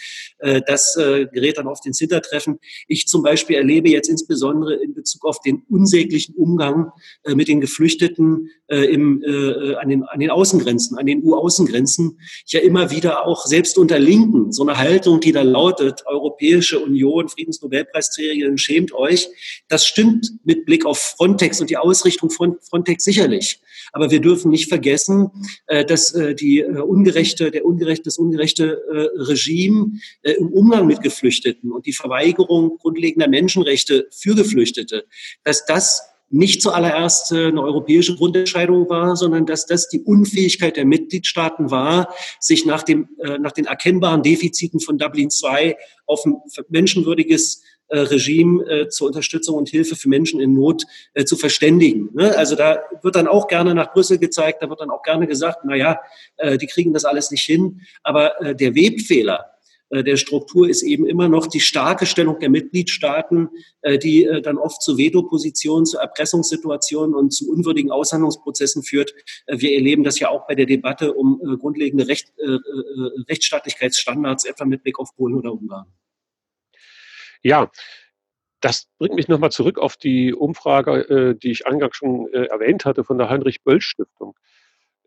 das 0.67 0.95
gerät 0.95 1.57
dann 1.57 1.67
auf 1.67 1.79
den 1.79 1.93
Hintertreffen. 1.97 2.59
Ich 2.89 3.07
zum 3.07 3.23
Beispiel 3.23 3.55
erlebe 3.55 3.89
jetzt 3.89 4.09
insbesondere 4.09 4.75
in 4.75 4.93
Bezug 4.93 5.23
auf 5.23 5.39
den 5.39 5.63
unsäglichen 5.69 6.35
Umgang 6.35 6.91
mit 7.25 7.47
den 7.47 7.61
Geflüchteten 7.61 8.49
im, 8.95 9.21
äh, 9.23 9.75
an, 9.75 9.89
den, 9.89 10.03
an 10.03 10.19
den 10.19 10.31
Außengrenzen, 10.31 10.97
an 10.97 11.05
den 11.05 11.23
EU-Außengrenzen, 11.23 12.19
ja 12.47 12.61
immer 12.61 12.91
wieder 12.91 13.27
auch 13.27 13.45
selbst 13.45 13.77
unter 13.77 13.99
Linken 13.99 14.51
so 14.51 14.63
eine 14.63 14.77
Haltung, 14.77 15.19
die 15.19 15.31
da 15.31 15.41
lautet, 15.41 16.03
Europäische 16.05 16.79
Union, 16.79 17.29
Friedensnobelpreisträgerin, 17.29 18.57
schämt 18.57 18.93
euch. 18.93 19.29
Das 19.67 19.85
stimmt 19.85 20.31
mit 20.43 20.65
Blick 20.65 20.85
auf 20.85 20.97
Frontex 20.97 21.61
und 21.61 21.69
die 21.69 21.77
Ausrichtung 21.77 22.29
von 22.29 22.57
Frontex 22.61 23.03
sicherlich. 23.03 23.59
Aber 23.91 24.11
wir 24.11 24.19
dürfen 24.19 24.51
nicht 24.51 24.69
vergessen, 24.69 25.29
äh, 25.67 25.85
dass 25.85 26.13
äh, 26.13 26.35
die 26.35 26.59
äh, 26.59 26.79
ungerechte, 26.79 27.51
der 27.51 27.65
ungerechte, 27.65 28.03
das 28.03 28.17
ungerechte 28.17 28.81
äh, 28.91 29.21
Regime 29.21 29.99
äh, 30.21 30.33
im 30.33 30.47
Umgang 30.47 30.87
mit 30.87 31.01
Geflüchteten 31.01 31.71
und 31.71 31.85
die 31.85 31.93
Verweigerung 31.93 32.77
grundlegender 32.77 33.27
Menschenrechte 33.27 34.07
für 34.11 34.35
Geflüchtete, 34.35 35.05
dass 35.43 35.65
das 35.65 36.14
nicht 36.29 36.61
zuallererst 36.61 37.31
eine 37.31 37.61
europäische 37.61 38.15
Grundentscheidung 38.15 38.89
war, 38.89 39.15
sondern 39.15 39.45
dass 39.45 39.65
das 39.65 39.87
die 39.89 40.01
Unfähigkeit 40.01 40.75
der 40.75 40.85
Mitgliedstaaten 40.85 41.71
war, 41.71 42.13
sich 42.39 42.65
nach, 42.65 42.83
dem, 42.83 43.09
nach 43.39 43.51
den 43.51 43.65
erkennbaren 43.65 44.23
Defiziten 44.23 44.79
von 44.79 44.97
Dublin 44.97 45.29
II 45.29 45.75
auf 46.07 46.25
ein 46.25 46.37
menschenwürdiges 46.69 47.61
äh, 47.87 47.99
Regime 47.99 48.63
äh, 48.63 48.89
zur 48.89 49.05
Unterstützung 49.05 49.57
und 49.57 49.69
Hilfe 49.69 49.95
für 49.95 50.09
Menschen 50.09 50.39
in 50.39 50.53
Not 50.53 50.85
äh, 51.13 51.23
zu 51.23 51.35
verständigen. 51.35 52.09
Ne? 52.15 52.35
Also 52.35 52.55
da 52.55 52.79
wird 53.03 53.15
dann 53.15 53.27
auch 53.27 53.47
gerne 53.47 53.75
nach 53.75 53.93
Brüssel 53.93 54.17
gezeigt, 54.17 54.63
da 54.63 54.69
wird 54.69 54.81
dann 54.81 54.89
auch 54.89 55.03
gerne 55.03 55.27
gesagt, 55.27 55.59
na 55.65 55.75
ja, 55.75 55.99
die 56.59 56.67
kriegen 56.67 56.93
das 56.93 57.05
alles 57.05 57.31
nicht 57.31 57.43
hin. 57.43 57.81
Aber 58.03 58.33
der 58.41 58.75
Webfehler, 58.75 59.54
der 59.91 60.17
Struktur 60.17 60.67
ist 60.67 60.81
eben 60.81 61.05
immer 61.05 61.29
noch 61.29 61.47
die 61.47 61.59
starke 61.59 62.05
Stellung 62.05 62.39
der 62.39 62.49
Mitgliedstaaten, 62.49 63.49
die 64.03 64.27
dann 64.41 64.57
oft 64.57 64.81
zu 64.81 64.97
Veto-Positionen, 64.97 65.85
zu 65.85 65.99
Erpressungssituationen 65.99 67.13
und 67.13 67.31
zu 67.31 67.49
unwürdigen 67.49 67.91
Aushandlungsprozessen 67.91 68.81
führt. 68.81 69.13
Wir 69.47 69.75
erleben 69.75 70.03
das 70.03 70.19
ja 70.19 70.29
auch 70.29 70.47
bei 70.47 70.55
der 70.55 70.65
Debatte 70.65 71.13
um 71.13 71.39
grundlegende 71.59 72.07
Recht, 72.07 72.33
Rechtsstaatlichkeitsstandards, 73.29 74.45
etwa 74.45 74.65
mit 74.65 74.81
Blick 74.81 74.99
auf 74.99 75.15
Polen 75.15 75.35
oder 75.35 75.53
Ungarn. 75.53 75.85
Ja, 77.43 77.69
das 78.59 78.87
bringt 78.97 79.13
mich 79.13 79.27
nochmal 79.27 79.51
zurück 79.51 79.77
auf 79.77 79.95
die 79.97 80.33
Umfrage, 80.33 81.07
äh, 81.07 81.35
die 81.35 81.51
ich 81.51 81.67
eingangs 81.67 81.95
schon 81.95 82.27
äh, 82.33 82.45
erwähnt 82.45 82.85
hatte 82.85 83.03
von 83.03 83.19
der 83.19 83.29
Heinrich-Böll-Stiftung. 83.29 84.35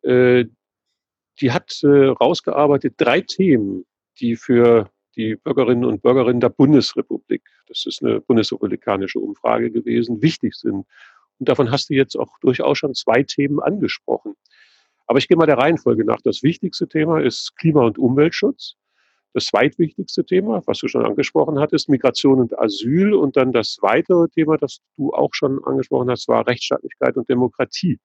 Äh, 0.03 0.45
die 1.41 1.51
hat 1.51 1.83
äh, 1.83 2.07
rausgearbeitet 2.07 2.95
drei 2.97 3.23
Themen, 3.23 3.85
die 4.21 4.37
für 4.37 4.91
die 5.17 5.37
Bürgerinnen 5.37 5.85
und 5.85 6.03
Bürger 6.03 6.33
der 6.33 6.49
Bundesrepublik, 6.49 7.43
das 7.67 7.87
ist 7.87 8.03
eine 8.03 8.21
bundesrepublikanische 8.21 9.19
Umfrage 9.19 9.71
gewesen, 9.71 10.23
wichtig 10.23 10.55
sind. 10.55 10.87
Und 11.39 11.49
davon 11.49 11.71
hast 11.71 11.91
du 11.91 11.95
jetzt 11.95 12.17
auch 12.17 12.39
durchaus 12.41 12.79
schon 12.79 12.95
zwei 12.95 13.23
Themen 13.23 13.61
angesprochen. 13.61 14.35
Aber 15.07 15.19
ich 15.19 15.29
gehe 15.29 15.37
mal 15.37 15.47
der 15.47 15.59
Reihenfolge 15.59 16.05
nach. 16.05 16.21
Das 16.23 16.43
wichtigste 16.43 16.89
Thema 16.89 17.21
ist 17.21 17.57
Klima- 17.57 17.85
und 17.85 17.99
Umweltschutz 17.99 18.77
das 19.35 19.47
zweitwichtigste 19.47 20.25
Thema, 20.25 20.63
was 20.67 20.79
du 20.79 20.89
schon 20.89 21.05
angesprochen 21.05 21.59
hattest, 21.59 21.89
Migration 21.89 22.41
und 22.41 22.59
Asyl. 22.59 23.15
Und 23.15 23.37
dann 23.37 23.53
das 23.53 23.79
weitere 23.81 24.29
Thema, 24.29 24.57
das 24.57 24.81
du 24.97 25.13
auch 25.13 25.35
schon 25.35 25.63
angesprochen 25.65 26.11
hast, 26.11 26.29
war 26.29 26.47
Rechtsstaatlichkeit 26.47 27.17
und 27.17 27.29
Demokratie. 27.29 27.99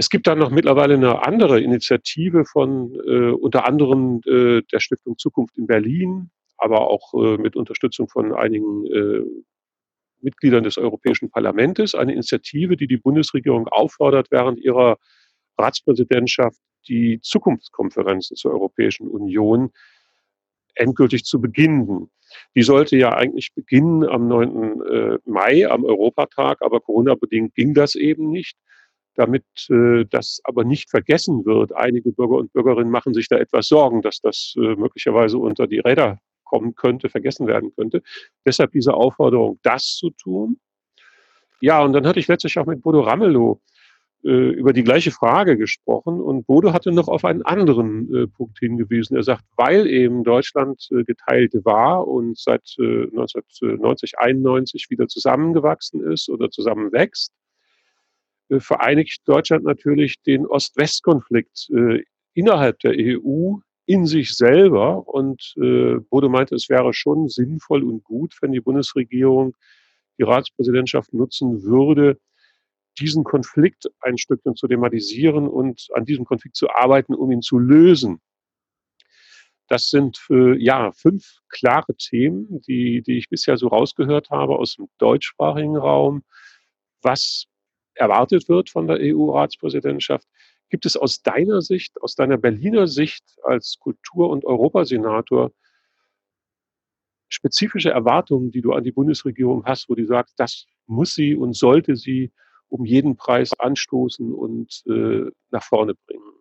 Es 0.00 0.08
gibt 0.08 0.26
dann 0.26 0.38
noch 0.38 0.50
mittlerweile 0.50 0.94
eine 0.94 1.26
andere 1.26 1.60
Initiative 1.60 2.46
von 2.46 2.94
äh, 3.06 3.32
unter 3.32 3.66
anderem 3.66 4.22
äh, 4.24 4.62
der 4.72 4.80
Stiftung 4.80 5.18
Zukunft 5.18 5.58
in 5.58 5.66
Berlin, 5.66 6.30
aber 6.56 6.88
auch 6.88 7.12
äh, 7.12 7.36
mit 7.36 7.54
Unterstützung 7.54 8.08
von 8.08 8.32
einigen 8.32 8.86
äh, 8.86 9.20
Mitgliedern 10.22 10.64
des 10.64 10.78
Europäischen 10.78 11.28
Parlaments, 11.28 11.94
eine 11.94 12.14
Initiative, 12.14 12.78
die 12.78 12.86
die 12.86 12.96
Bundesregierung 12.96 13.68
auffordert, 13.68 14.28
während 14.30 14.58
ihrer 14.58 14.96
Ratspräsidentschaft 15.58 16.58
die 16.88 17.20
Zukunftskonferenzen 17.20 18.38
zur 18.38 18.52
Europäischen 18.52 19.06
Union 19.06 19.70
endgültig 20.76 21.24
zu 21.24 21.42
beginnen. 21.42 22.10
Die 22.54 22.62
sollte 22.62 22.96
ja 22.96 23.10
eigentlich 23.10 23.52
beginnen 23.54 24.08
am 24.08 24.28
9. 24.28 24.80
Äh, 24.80 25.18
Mai, 25.26 25.68
am 25.68 25.84
Europatag, 25.84 26.62
aber 26.62 26.80
Corona-bedingt 26.80 27.54
ging 27.54 27.74
das 27.74 27.96
eben 27.96 28.30
nicht. 28.30 28.56
Damit 29.20 29.44
äh, 29.68 30.06
das 30.08 30.40
aber 30.44 30.64
nicht 30.64 30.88
vergessen 30.88 31.44
wird, 31.44 31.76
einige 31.76 32.10
Bürger 32.10 32.36
und 32.36 32.54
Bürgerinnen 32.54 32.90
machen 32.90 33.12
sich 33.12 33.28
da 33.28 33.36
etwas 33.36 33.68
Sorgen, 33.68 34.00
dass 34.00 34.22
das 34.22 34.54
äh, 34.56 34.76
möglicherweise 34.76 35.36
unter 35.36 35.66
die 35.66 35.80
Räder 35.80 36.20
kommen 36.44 36.74
könnte, 36.74 37.10
vergessen 37.10 37.46
werden 37.46 37.70
könnte. 37.76 38.02
Deshalb 38.46 38.72
diese 38.72 38.94
Aufforderung, 38.94 39.58
das 39.62 39.94
zu 39.96 40.08
tun. 40.08 40.58
Ja, 41.60 41.82
und 41.82 41.92
dann 41.92 42.06
hatte 42.06 42.18
ich 42.18 42.28
letztlich 42.28 42.58
auch 42.58 42.64
mit 42.64 42.80
Bodo 42.80 43.00
Ramelow 43.00 43.60
äh, 44.24 44.52
über 44.52 44.72
die 44.72 44.84
gleiche 44.84 45.10
Frage 45.10 45.58
gesprochen 45.58 46.18
und 46.18 46.46
Bodo 46.46 46.72
hatte 46.72 46.90
noch 46.90 47.08
auf 47.08 47.26
einen 47.26 47.42
anderen 47.42 48.14
äh, 48.14 48.26
Punkt 48.26 48.58
hingewiesen. 48.58 49.16
Er 49.16 49.22
sagt, 49.22 49.44
weil 49.56 49.86
eben 49.86 50.24
Deutschland 50.24 50.88
äh, 50.92 51.04
geteilt 51.04 51.52
war 51.66 52.08
und 52.08 52.38
seit 52.38 52.74
äh, 52.78 53.02
1990, 53.02 54.18
91 54.18 54.88
wieder 54.88 55.08
zusammengewachsen 55.08 56.10
ist 56.10 56.30
oder 56.30 56.50
zusammenwächst, 56.50 57.34
äh, 57.34 57.39
vereinigt 58.58 59.20
Deutschland 59.26 59.64
natürlich 59.64 60.20
den 60.22 60.46
Ost-West-Konflikt 60.46 61.68
äh, 61.70 62.02
innerhalb 62.34 62.78
der 62.80 62.94
EU 62.96 63.58
in 63.86 64.06
sich 64.06 64.34
selber. 64.34 65.06
Und 65.08 65.54
äh, 65.56 65.96
Bodo 66.10 66.28
meinte, 66.28 66.54
es 66.54 66.68
wäre 66.68 66.92
schon 66.92 67.28
sinnvoll 67.28 67.84
und 67.84 68.02
gut, 68.02 68.34
wenn 68.40 68.52
die 68.52 68.60
Bundesregierung 68.60 69.56
die 70.18 70.24
Ratspräsidentschaft 70.24 71.14
nutzen 71.14 71.62
würde, 71.62 72.18
diesen 72.98 73.24
Konflikt 73.24 73.86
ein 74.00 74.18
Stückchen 74.18 74.56
zu 74.56 74.68
thematisieren 74.68 75.48
und 75.48 75.88
an 75.94 76.04
diesem 76.04 76.24
Konflikt 76.24 76.56
zu 76.56 76.68
arbeiten, 76.70 77.14
um 77.14 77.30
ihn 77.30 77.40
zu 77.40 77.58
lösen. 77.58 78.20
Das 79.68 79.88
sind 79.88 80.18
äh, 80.30 80.56
ja 80.56 80.90
fünf 80.92 81.38
klare 81.48 81.94
Themen, 81.96 82.60
die, 82.62 83.02
die 83.02 83.18
ich 83.18 83.28
bisher 83.28 83.56
so 83.56 83.68
rausgehört 83.68 84.30
habe 84.30 84.58
aus 84.58 84.74
dem 84.74 84.88
deutschsprachigen 84.98 85.76
Raum. 85.76 86.22
Was 87.02 87.46
erwartet 87.94 88.48
wird 88.48 88.70
von 88.70 88.86
der 88.86 88.98
EU-Ratspräsidentschaft? 89.00 90.26
Gibt 90.70 90.86
es 90.86 90.96
aus 90.96 91.22
deiner 91.22 91.60
Sicht, 91.62 92.00
aus 92.00 92.14
deiner 92.14 92.38
Berliner 92.38 92.86
Sicht 92.86 93.24
als 93.42 93.78
Kultur- 93.80 94.30
und 94.30 94.44
Europasenator 94.44 95.52
spezifische 97.28 97.90
Erwartungen, 97.90 98.50
die 98.50 98.60
du 98.60 98.72
an 98.72 98.84
die 98.84 98.92
Bundesregierung 98.92 99.64
hast, 99.64 99.88
wo 99.88 99.94
du 99.94 100.04
sagst, 100.04 100.38
das 100.38 100.66
muss 100.86 101.14
sie 101.14 101.34
und 101.34 101.54
sollte 101.54 101.96
sie 101.96 102.32
um 102.68 102.84
jeden 102.84 103.16
Preis 103.16 103.52
anstoßen 103.58 104.32
und 104.32 104.82
äh, 104.86 105.30
nach 105.50 105.62
vorne 105.62 105.94
bringen? 106.06 106.39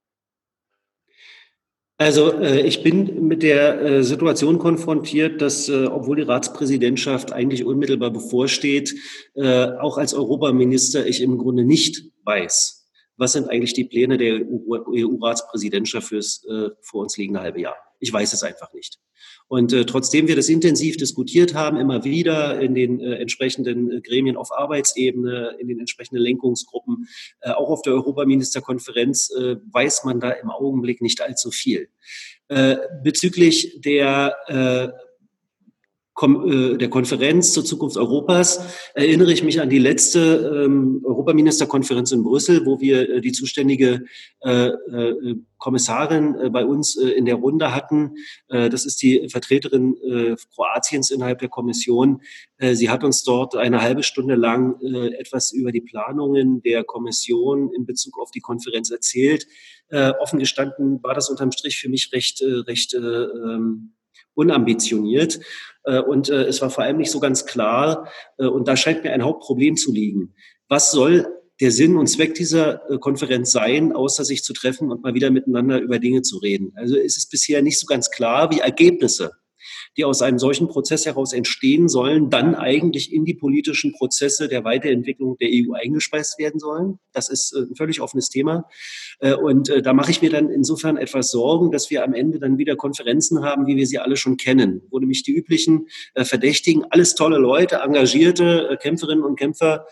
Also 1.99 2.31
äh, 2.39 2.61
ich 2.61 2.81
bin 2.81 3.27
mit 3.27 3.43
der 3.43 3.81
äh, 3.81 4.03
Situation 4.03 4.57
konfrontiert, 4.57 5.41
dass 5.41 5.67
äh, 5.67 5.85
obwohl 5.85 6.15
die 6.15 6.21
Ratspräsidentschaft 6.21 7.33
eigentlich 7.33 7.65
unmittelbar 7.65 8.09
bevorsteht, 8.09 8.95
äh, 9.35 9.65
auch 9.65 9.97
als 9.97 10.13
Europaminister 10.13 11.05
ich 11.05 11.21
im 11.21 11.37
Grunde 11.37 11.65
nicht 11.65 12.05
weiß, 12.23 12.87
was 13.17 13.33
sind 13.33 13.49
eigentlich 13.49 13.73
die 13.73 13.83
Pläne 13.83 14.17
der 14.17 14.35
EU-Ratspräsidentschaft 14.35 16.07
fürs 16.07 16.45
äh, 16.49 16.69
vor 16.81 17.01
uns 17.01 17.17
liegende 17.17 17.41
halbe 17.41 17.59
Jahr. 17.59 17.75
Ich 17.99 18.11
weiß 18.11 18.33
es 18.33 18.43
einfach 18.43 18.73
nicht. 18.73 18.99
Und 19.47 19.73
äh, 19.73 19.85
trotzdem 19.85 20.27
wir 20.27 20.35
das 20.35 20.47
intensiv 20.47 20.97
diskutiert 20.97 21.53
haben, 21.53 21.77
immer 21.77 22.03
wieder 22.03 22.59
in 22.59 22.75
den 22.75 22.99
äh, 22.99 23.15
entsprechenden 23.15 23.91
äh, 23.91 24.01
Gremien 24.01 24.37
auf 24.37 24.51
Arbeitsebene, 24.51 25.55
in 25.59 25.67
den 25.67 25.79
entsprechenden 25.79 26.21
Lenkungsgruppen, 26.21 27.07
äh, 27.41 27.51
auch 27.51 27.69
auf 27.69 27.81
der 27.81 27.93
Europaministerkonferenz, 27.93 29.31
äh, 29.31 29.57
weiß 29.71 30.03
man 30.05 30.19
da 30.19 30.31
im 30.31 30.49
Augenblick 30.49 31.01
nicht 31.01 31.21
allzu 31.21 31.51
viel. 31.51 31.89
Äh, 32.47 32.77
bezüglich 33.03 33.81
der 33.81 34.35
äh, 34.47 35.08
der 36.21 36.89
Konferenz 36.89 37.53
zur 37.53 37.63
Zukunft 37.63 37.95
Europas 37.95 38.59
erinnere 38.93 39.31
ich 39.31 39.43
mich 39.43 39.61
an 39.61 39.69
die 39.69 39.79
letzte 39.79 40.63
ähm, 40.65 41.01
Europaministerkonferenz 41.05 42.11
in 42.11 42.23
Brüssel, 42.23 42.65
wo 42.65 42.79
wir 42.81 43.09
äh, 43.09 43.21
die 43.21 43.31
zuständige 43.31 44.05
äh, 44.41 44.67
äh, 44.67 45.35
Kommissarin 45.57 46.35
äh, 46.35 46.49
bei 46.49 46.65
uns 46.65 46.97
äh, 46.97 47.09
in 47.09 47.25
der 47.25 47.35
Runde 47.35 47.75
hatten. 47.75 48.15
das 48.47 48.85
ist 48.85 49.01
die 49.01 49.27
Vertreterin 49.29 49.95
Kroatiens 50.55 51.11
innerhalb 51.11 51.39
der 51.39 51.49
Kommission. 51.49 52.21
sie 52.59 52.89
hat 52.89 53.03
uns 53.03 53.23
dort 53.23 53.55
eine 53.55 53.81
halbe 53.81 54.03
Stunde 54.03 54.35
lang 54.35 54.79
etwas 55.17 55.51
über 55.51 55.71
die 55.71 55.81
Planungen 55.81 56.61
der 56.61 56.83
Kommission 56.83 57.71
in 57.73 57.85
Bezug 57.85 58.19
auf 58.19 58.31
die 58.31 58.39
Konferenz 58.39 58.89
erzählt. 58.89 59.45
offen 60.19 60.39
gestanden 60.39 61.01
war 61.03 61.13
das 61.13 61.29
unterm 61.29 61.51
Strich 61.51 61.79
für 61.79 61.89
mich 61.89 62.11
recht, 62.13 62.41
recht 62.41 62.93
ähm, 62.93 63.93
unambitioniert. 64.39 65.39
Äh, 65.83 65.99
und 65.99 66.29
äh, 66.29 66.43
es 66.43 66.61
war 66.61 66.69
vor 66.69 66.83
allem 66.83 66.97
nicht 66.97 67.11
so 67.11 67.19
ganz 67.19 67.45
klar, 67.45 68.09
äh, 68.37 68.45
und 68.45 68.67
da 68.67 68.75
scheint 68.75 69.03
mir 69.03 69.11
ein 69.11 69.23
Hauptproblem 69.23 69.75
zu 69.75 69.91
liegen. 69.91 70.33
Was 70.67 70.91
soll 70.91 71.27
der 71.59 71.71
Sinn 71.71 71.97
und 71.97 72.07
Zweck 72.07 72.35
dieser 72.35 72.77
Konferenz 73.01 73.51
sein, 73.51 73.91
außer 73.91 74.23
sich 74.23 74.43
zu 74.43 74.53
treffen 74.53 74.91
und 74.91 75.03
mal 75.03 75.13
wieder 75.13 75.29
miteinander 75.29 75.81
über 75.81 75.99
Dinge 75.99 76.21
zu 76.21 76.37
reden? 76.37 76.71
Also 76.75 76.95
es 76.95 77.17
ist 77.17 77.29
bisher 77.29 77.61
nicht 77.61 77.77
so 77.77 77.85
ganz 77.85 78.09
klar, 78.11 78.49
wie 78.49 78.59
Ergebnisse 78.59 79.31
die 79.97 80.05
aus 80.05 80.21
einem 80.21 80.39
solchen 80.39 80.67
Prozess 80.67 81.05
heraus 81.05 81.33
entstehen 81.33 81.89
sollen, 81.89 82.29
dann 82.29 82.55
eigentlich 82.55 83.11
in 83.11 83.25
die 83.25 83.33
politischen 83.33 83.91
Prozesse 83.93 84.47
der 84.47 84.63
Weiterentwicklung 84.63 85.37
der 85.37 85.49
EU 85.51 85.73
eingespeist 85.73 86.39
werden 86.39 86.59
sollen. 86.59 86.99
Das 87.13 87.29
ist 87.29 87.53
äh, 87.53 87.61
ein 87.61 87.75
völlig 87.75 88.01
offenes 88.01 88.29
Thema. 88.29 88.65
Äh, 89.19 89.33
und 89.33 89.69
äh, 89.69 89.81
da 89.81 89.93
mache 89.93 90.11
ich 90.11 90.21
mir 90.21 90.29
dann 90.29 90.49
insofern 90.49 90.97
etwas 90.97 91.31
Sorgen, 91.31 91.71
dass 91.71 91.89
wir 91.89 92.03
am 92.03 92.13
Ende 92.13 92.39
dann 92.39 92.57
wieder 92.57 92.75
Konferenzen 92.75 93.43
haben, 93.43 93.67
wie 93.67 93.75
wir 93.75 93.87
sie 93.87 93.99
alle 93.99 94.15
schon 94.15 94.37
kennen, 94.37 94.81
wo 94.89 94.99
nämlich 94.99 95.23
die 95.23 95.33
üblichen 95.33 95.87
Verdächtigen, 96.15 96.85
alles 96.89 97.15
tolle 97.15 97.37
Leute, 97.37 97.77
engagierte 97.77 98.77
Kämpferinnen 98.81 99.23
und 99.23 99.37
Kämpfer 99.37 99.85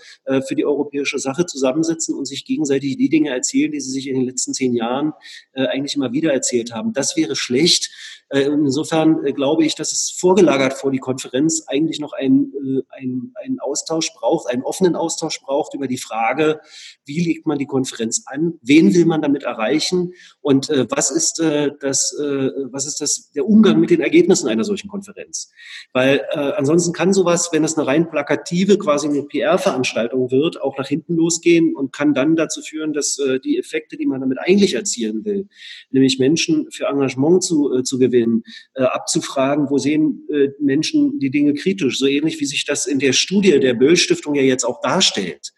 für 0.47 0.55
die 0.55 0.65
europäische 0.65 1.19
Sache 1.19 1.45
zusammensitzen 1.45 2.15
und 2.15 2.25
sich 2.25 2.45
gegenseitig 2.45 2.97
die 2.97 3.09
Dinge 3.09 3.29
erzählen, 3.29 3.71
die 3.71 3.79
sie 3.79 3.91
sich 3.91 4.07
in 4.07 4.15
den 4.15 4.25
letzten 4.25 4.53
zehn 4.53 4.73
Jahren 4.73 5.13
eigentlich 5.53 5.95
immer 5.95 6.11
wieder 6.13 6.33
erzählt 6.33 6.73
haben. 6.73 6.93
Das 6.93 7.15
wäre 7.17 7.35
schlecht. 7.35 7.91
Insofern 8.29 9.21
glaube 9.33 9.65
ich, 9.65 9.75
dass 9.75 9.86
dass 9.87 10.11
es 10.11 10.11
vorgelagert 10.11 10.73
vor 10.73 10.91
die 10.91 10.99
Konferenz 10.99 11.63
eigentlich 11.67 11.99
noch 11.99 12.13
einen, 12.13 12.53
äh, 12.53 12.81
einen, 12.97 13.33
einen 13.43 13.59
Austausch 13.59 14.11
braucht, 14.13 14.49
einen 14.49 14.63
offenen 14.63 14.95
Austausch 14.95 15.41
braucht 15.41 15.73
über 15.73 15.87
die 15.87 15.97
Frage, 15.97 16.59
wie 17.05 17.23
legt 17.23 17.45
man 17.45 17.57
die 17.57 17.65
Konferenz 17.65 18.23
an, 18.25 18.55
wen 18.61 18.93
will 18.93 19.05
man 19.05 19.21
damit 19.21 19.43
erreichen 19.43 20.13
und 20.41 20.69
äh, 20.69 20.87
was 20.89 21.11
ist 21.11 21.39
äh, 21.39 21.71
das, 21.79 22.13
äh, 22.19 22.49
was 22.71 22.85
ist 22.85 23.01
das, 23.01 23.31
der 23.31 23.47
Umgang 23.47 23.79
mit 23.79 23.89
den 23.89 24.01
Ergebnissen 24.01 24.47
einer 24.47 24.63
solchen 24.63 24.89
Konferenz? 24.89 25.51
Weil 25.93 26.25
äh, 26.31 26.39
ansonsten 26.39 26.93
kann 26.93 27.13
sowas, 27.13 27.49
wenn 27.51 27.63
es 27.63 27.77
eine 27.77 27.87
rein 27.87 28.09
plakative, 28.09 28.77
quasi 28.77 29.07
eine 29.07 29.23
PR-Veranstaltung 29.23 30.31
wird, 30.31 30.61
auch 30.61 30.77
nach 30.77 30.87
hinten 30.87 31.15
losgehen 31.15 31.75
und 31.75 31.93
kann 31.93 32.13
dann 32.13 32.35
dazu 32.35 32.61
führen, 32.61 32.93
dass 32.93 33.19
äh, 33.19 33.39
die 33.39 33.57
Effekte, 33.57 33.97
die 33.97 34.05
man 34.05 34.21
damit 34.21 34.39
eigentlich 34.39 34.73
erzielen 34.73 35.23
will, 35.25 35.47
nämlich 35.91 36.19
Menschen 36.19 36.69
für 36.71 36.85
Engagement 36.85 37.43
zu, 37.43 37.73
äh, 37.73 37.83
zu 37.83 37.99
gewinnen, 37.99 38.43
äh, 38.73 38.83
abzufragen, 38.83 39.69
wo 39.69 39.76
sehen 39.77 40.27
äh, 40.31 40.49
Menschen 40.59 41.19
die 41.19 41.29
Dinge 41.29 41.53
kritisch, 41.53 41.99
so 41.99 42.05
ähnlich 42.05 42.39
wie 42.39 42.45
sich 42.45 42.65
das 42.65 42.85
in 42.85 42.99
der 42.99 43.13
Studie 43.13 43.59
der 43.59 43.73
Böll 43.73 43.97
Stiftung 43.97 44.35
ja 44.35 44.41
jetzt 44.41 44.63
auch 44.63 44.81
darstellt. 44.81 45.53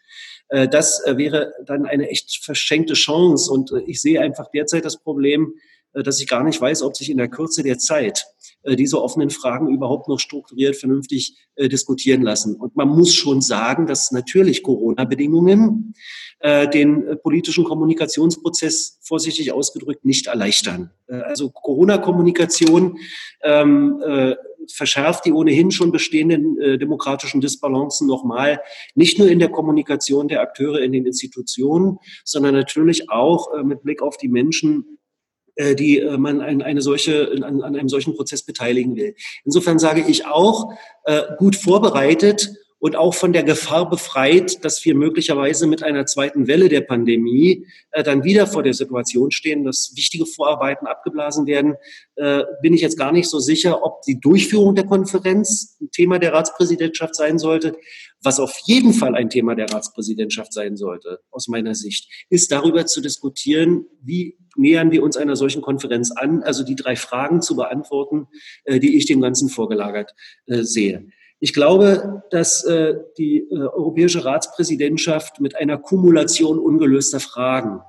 Äh, 0.48 0.68
das 0.68 1.04
äh, 1.06 1.16
wäre 1.16 1.52
dann 1.64 1.86
eine 1.86 2.08
echt 2.08 2.44
verschenkte 2.44 2.94
Chance 2.94 3.50
und 3.50 3.72
äh, 3.72 3.82
ich 3.86 4.00
sehe 4.00 4.20
einfach 4.20 4.50
derzeit 4.50 4.84
das 4.84 5.00
Problem, 5.00 5.54
dass 5.92 6.20
ich 6.20 6.28
gar 6.28 6.44
nicht 6.44 6.60
weiß, 6.60 6.82
ob 6.82 6.96
sich 6.96 7.10
in 7.10 7.18
der 7.18 7.28
Kürze 7.28 7.62
der 7.62 7.78
Zeit 7.78 8.26
diese 8.66 9.00
offenen 9.00 9.30
Fragen 9.30 9.72
überhaupt 9.72 10.08
noch 10.08 10.20
strukturiert 10.20 10.76
vernünftig 10.76 11.36
diskutieren 11.58 12.22
lassen. 12.22 12.56
Und 12.56 12.76
man 12.76 12.88
muss 12.88 13.14
schon 13.14 13.40
sagen, 13.40 13.86
dass 13.86 14.12
natürlich 14.12 14.62
Corona-Bedingungen 14.62 15.94
den 16.42 17.18
politischen 17.22 17.64
Kommunikationsprozess 17.64 18.98
vorsichtig 19.00 19.52
ausgedrückt 19.52 20.04
nicht 20.04 20.26
erleichtern. 20.26 20.90
Also 21.08 21.50
Corona-Kommunikation 21.50 22.98
ähm, 23.42 24.02
verschärft 24.72 25.24
die 25.24 25.32
ohnehin 25.32 25.70
schon 25.70 25.92
bestehenden 25.92 26.60
äh, 26.60 26.78
demokratischen 26.78 27.40
Disbalancen 27.40 28.06
nochmal, 28.06 28.60
nicht 28.94 29.18
nur 29.18 29.28
in 29.28 29.38
der 29.38 29.48
Kommunikation 29.48 30.28
der 30.28 30.40
Akteure 30.40 30.80
in 30.80 30.92
den 30.92 31.06
Institutionen, 31.06 31.98
sondern 32.24 32.54
natürlich 32.54 33.10
auch 33.10 33.52
äh, 33.54 33.62
mit 33.62 33.82
Blick 33.82 34.02
auf 34.02 34.16
die 34.16 34.28
Menschen, 34.28 34.84
äh, 34.84 34.99
die 35.74 35.98
äh, 35.98 36.18
man 36.18 36.40
an, 36.40 36.62
eine 36.62 36.82
solche, 36.82 37.30
an, 37.42 37.62
an 37.62 37.76
einem 37.76 37.88
solchen 37.88 38.14
Prozess 38.14 38.42
beteiligen 38.42 38.96
will. 38.96 39.14
Insofern 39.44 39.78
sage 39.78 40.04
ich 40.06 40.26
auch, 40.26 40.72
äh, 41.04 41.22
gut 41.38 41.56
vorbereitet 41.56 42.50
und 42.80 42.96
auch 42.96 43.14
von 43.14 43.32
der 43.32 43.44
Gefahr 43.44 43.88
befreit, 43.88 44.64
dass 44.64 44.84
wir 44.84 44.94
möglicherweise 44.94 45.66
mit 45.66 45.82
einer 45.82 46.06
zweiten 46.06 46.48
Welle 46.48 46.68
der 46.68 46.80
Pandemie 46.80 47.66
äh, 47.90 48.02
dann 48.02 48.24
wieder 48.24 48.46
vor 48.46 48.62
der 48.62 48.72
Situation 48.72 49.30
stehen, 49.30 49.64
dass 49.64 49.92
wichtige 49.94 50.24
Vorarbeiten 50.24 50.86
abgeblasen 50.86 51.46
werden, 51.46 51.74
äh, 52.16 52.42
bin 52.62 52.72
ich 52.72 52.80
jetzt 52.80 52.98
gar 52.98 53.12
nicht 53.12 53.28
so 53.28 53.38
sicher, 53.38 53.84
ob 53.84 54.02
die 54.02 54.18
Durchführung 54.18 54.74
der 54.74 54.86
Konferenz 54.86 55.76
ein 55.80 55.90
Thema 55.90 56.18
der 56.18 56.32
Ratspräsidentschaft 56.32 57.14
sein 57.14 57.38
sollte. 57.38 57.76
Was 58.22 58.40
auf 58.40 58.58
jeden 58.64 58.94
Fall 58.94 59.14
ein 59.14 59.28
Thema 59.28 59.54
der 59.54 59.70
Ratspräsidentschaft 59.70 60.52
sein 60.52 60.76
sollte, 60.76 61.20
aus 61.30 61.48
meiner 61.48 61.74
Sicht, 61.74 62.10
ist 62.30 62.50
darüber 62.50 62.86
zu 62.86 63.02
diskutieren, 63.02 63.86
wie 64.02 64.38
nähern 64.56 64.90
wir 64.90 65.02
uns 65.02 65.18
einer 65.18 65.36
solchen 65.36 65.60
Konferenz 65.60 66.12
an, 66.12 66.42
also 66.42 66.64
die 66.64 66.76
drei 66.76 66.96
Fragen 66.96 67.42
zu 67.42 67.56
beantworten, 67.56 68.26
äh, 68.64 68.80
die 68.80 68.96
ich 68.96 69.04
dem 69.04 69.20
Ganzen 69.20 69.50
vorgelagert 69.50 70.14
äh, 70.46 70.62
sehe. 70.62 71.10
Ich 71.42 71.54
glaube, 71.54 72.22
dass 72.30 72.64
äh, 72.64 72.96
die 73.16 73.38
äh, 73.38 73.54
europäische 73.54 74.24
Ratspräsidentschaft 74.24 75.40
mit 75.40 75.56
einer 75.56 75.78
Kumulation 75.78 76.58
ungelöster 76.58 77.18
Fragen 77.18 77.80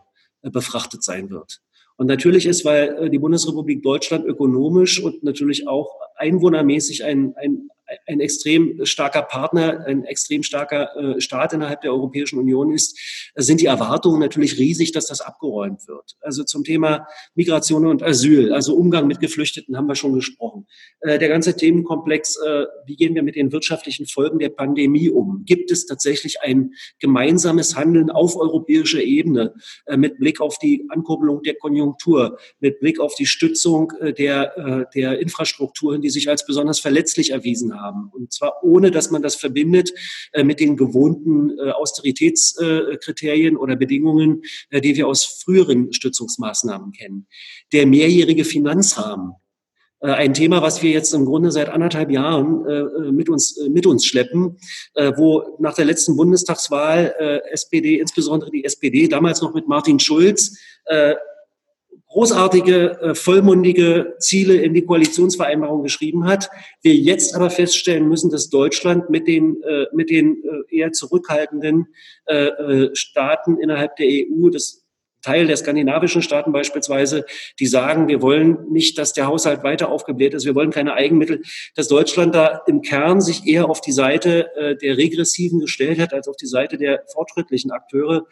äh, 0.42 0.50
befrachtet 0.50 1.04
sein 1.04 1.30
wird. 1.30 1.62
Und 1.98 2.08
natürlich 2.08 2.46
ist, 2.46 2.64
weil 2.64 2.96
äh, 2.96 3.10
die 3.10 3.20
Bundesrepublik 3.20 3.84
Deutschland 3.84 4.26
ökonomisch 4.26 5.04
und 5.04 5.22
natürlich 5.22 5.68
auch 5.68 5.92
einwohnermäßig 6.16 7.04
ein, 7.04 7.36
ein, 7.36 7.68
ein 8.06 8.20
extrem 8.20 8.86
starker 8.86 9.22
Partner, 9.22 9.86
ein 9.86 10.06
extrem 10.06 10.44
starker 10.44 10.96
äh, 10.96 11.22
Staat 11.22 11.54
innerhalb 11.54 11.82
der 11.82 11.92
Europäischen 11.92 12.40
Union 12.40 12.72
ist, 12.74 12.98
sind 13.36 13.62
die 13.62 13.66
Erwartungen 13.66 14.20
natürlich 14.20 14.58
riesig, 14.58 14.92
dass 14.92 15.08
das 15.08 15.22
abgeräumt 15.22 15.88
wird. 15.88 16.16
Also 16.22 16.44
zum 16.44 16.64
Thema 16.64 17.08
Migration 17.36 17.86
und 17.86 18.04
Asyl, 18.04 18.54
also 18.54 18.76
Umgang 18.76 19.08
mit 19.08 19.20
Geflüchteten 19.20 19.78
haben 19.78 19.88
wir 19.88 19.96
schon 19.96 20.14
gesprochen. 20.14 20.68
Äh, 21.02 21.20
der 21.20 21.30
ganze 21.30 21.56
Themenkomplex, 21.56 22.38
äh, 22.38 22.66
wie 22.86 22.96
gehen 22.96 23.16
wir 23.16 23.24
mit 23.24 23.36
den 23.36 23.52
wirtschaftlichen 23.52 24.06
Folgen 24.06 24.40
der 24.40 24.50
Pandemie 24.50 25.10
um? 25.10 25.44
Gibt 25.46 25.72
es 25.72 25.86
tatsächlich 25.86 26.42
ein 26.42 26.74
gemeinsames 27.00 27.76
Handeln 27.76 28.10
auf 28.10 28.36
europäischer 28.36 29.02
Ebene 29.02 29.54
mit 29.96 30.18
Blick 30.18 30.42
auf 30.42 30.58
die 30.60 30.86
Ankurbelung 30.90 31.44
der 31.44 31.56
Konjunktur, 31.56 32.38
mit 32.60 32.80
Blick 32.80 33.00
auf 33.00 33.16
die 33.16 33.26
Stützung 33.26 33.94
der, 34.18 34.88
der 34.94 35.20
Infrastrukturen, 35.20 36.02
die 36.02 36.10
sich 36.10 36.30
als 36.30 36.46
besonders 36.46 36.80
verletzlich 36.80 37.32
erwiesen 37.32 37.80
haben? 37.80 37.81
Haben. 37.82 38.10
Und 38.14 38.32
zwar 38.32 38.64
ohne, 38.64 38.92
dass 38.92 39.12
man 39.12 39.22
das 39.22 39.36
verbindet 39.36 39.92
äh, 40.34 40.44
mit 40.44 40.60
den 40.60 40.78
gewohnten 40.78 41.58
äh, 41.58 41.72
Austeritätskriterien 41.72 43.58
oder 43.58 43.76
Bedingungen, 43.76 44.44
äh, 44.70 44.82
die 44.82 44.96
wir 44.96 45.08
aus 45.08 45.24
früheren 45.24 45.92
Stützungsmaßnahmen 45.94 46.92
kennen. 46.92 47.28
Der 47.74 47.86
mehrjährige 47.86 48.46
Finanzrahmen 48.46 49.34
ein 50.04 50.34
Thema, 50.34 50.64
was 50.64 50.82
wir 50.82 50.90
jetzt 50.90 51.14
im 51.14 51.26
Grunde 51.26 51.52
seit 51.52 51.70
anderthalb 51.70 52.10
Jahren 52.10 53.14
mit 53.14 53.30
uns 53.30 53.56
mit 53.70 53.86
uns 53.86 54.04
schleppen, 54.04 54.58
wo 54.96 55.56
nach 55.60 55.76
der 55.76 55.86
letzten 55.86 56.18
Bundestagswahl 56.18 57.14
SPD, 57.52 58.00
insbesondere 58.00 58.50
die 58.50 58.66
SPD, 58.66 59.08
damals 59.08 59.44
noch 59.44 59.54
mit 59.54 59.68
Martin 59.68 60.00
Schulz, 60.00 60.58
großartige, 62.12 63.00
äh, 63.02 63.16
vollmundige 63.16 64.16
Ziele 64.20 64.56
in 64.56 64.74
die 64.74 64.86
Koalitionsvereinbarung 64.86 65.82
geschrieben 65.82 66.26
hat. 66.26 66.50
Wir 66.82 66.94
jetzt 66.94 67.36
aber 67.36 67.50
feststellen 67.50 68.08
müssen, 68.08 68.30
dass 68.30 68.50
Deutschland 68.50 69.10
mit 69.10 69.28
den, 69.28 69.62
äh, 69.64 69.86
mit 69.94 70.10
den 70.10 70.44
äh, 70.44 70.76
eher 70.78 70.92
zurückhaltenden 70.92 71.88
Staaten 72.94 73.58
innerhalb 73.58 73.98
der 73.98 74.08
EU, 74.08 74.50
das 74.50 74.86
Teil 75.22 75.48
der 75.48 75.58
skandinavischen 75.58 76.22
Staaten 76.22 76.54
beispielsweise, 76.54 77.26
die 77.60 77.66
sagen, 77.68 78.08
wir 78.08 78.22
wollen 78.22 78.70
nicht, 78.70 78.98
dass 78.98 79.12
der 79.12 79.28
Haushalt 79.28 79.64
weiter 79.64 79.90
aufgebläht 79.90 80.34
ist, 80.34 80.46
wir 80.46 80.56
wollen 80.56 80.72
keine 80.72 80.94
Eigenmittel, 80.94 81.42
dass 81.76 81.90
Deutschland 81.90 82.34
da 82.34 82.62
im 82.68 82.82
Kern 82.82 83.20
sich 83.20 83.46
eher 83.46 83.70
auf 83.70 83.82
die 83.82 83.92
Seite 83.92 84.78
der 84.82 84.98
Regressiven 84.98 85.60
gestellt 85.60 86.00
hat, 86.00 86.14
als 86.14 86.30
auf 86.30 86.38
die 86.38 86.48
Seite 86.48 86.78
der 86.78 87.04
fortschrittlichen 87.12 87.72
Akteure 87.72 88.26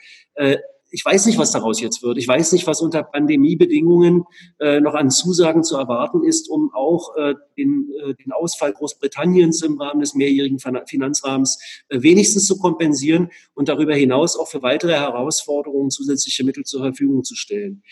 ich 0.92 1.06
weiß 1.06 1.26
nicht, 1.28 1.38
was 1.38 1.52
daraus 1.52 1.80
jetzt 1.80 2.02
wird. 2.04 2.18
Ich 2.18 2.28
weiß 2.28 2.52
nicht, 2.52 2.66
was 2.68 2.82
unter 2.82 3.04
Pandemiebedingungen 3.04 4.26
äh, 4.60 4.80
noch 4.80 4.96
an 4.96 5.12
Zusagen 5.12 5.64
zu 5.64 5.78
erwarten 5.78 6.24
ist, 6.24 6.50
um 6.50 6.72
auch 6.74 7.16
äh, 7.16 7.36
den, 7.58 7.92
äh, 8.04 8.16
den 8.16 8.32
Ausfall 8.32 8.74
Großbritanniens 8.74 9.62
im 9.62 9.80
Rahmen 9.80 10.00
des 10.00 10.16
mehrjährigen 10.16 10.60
Finanzrahmens 10.60 11.60
äh, 11.90 12.02
wenigstens 12.02 12.48
zu 12.48 12.58
kompensieren 12.58 13.30
und 13.54 13.70
darüber 13.70 13.96
hinaus 13.96 14.38
auch 14.38 14.48
für 14.48 14.64
weitere 14.64 14.94
Herausforderungen 14.94 15.92
zusätzliche 15.92 16.44
Mittel 16.44 16.64
zur 16.64 16.82
Verfügung 16.82 17.24
zu 17.24 17.36
stellen. 17.36 17.84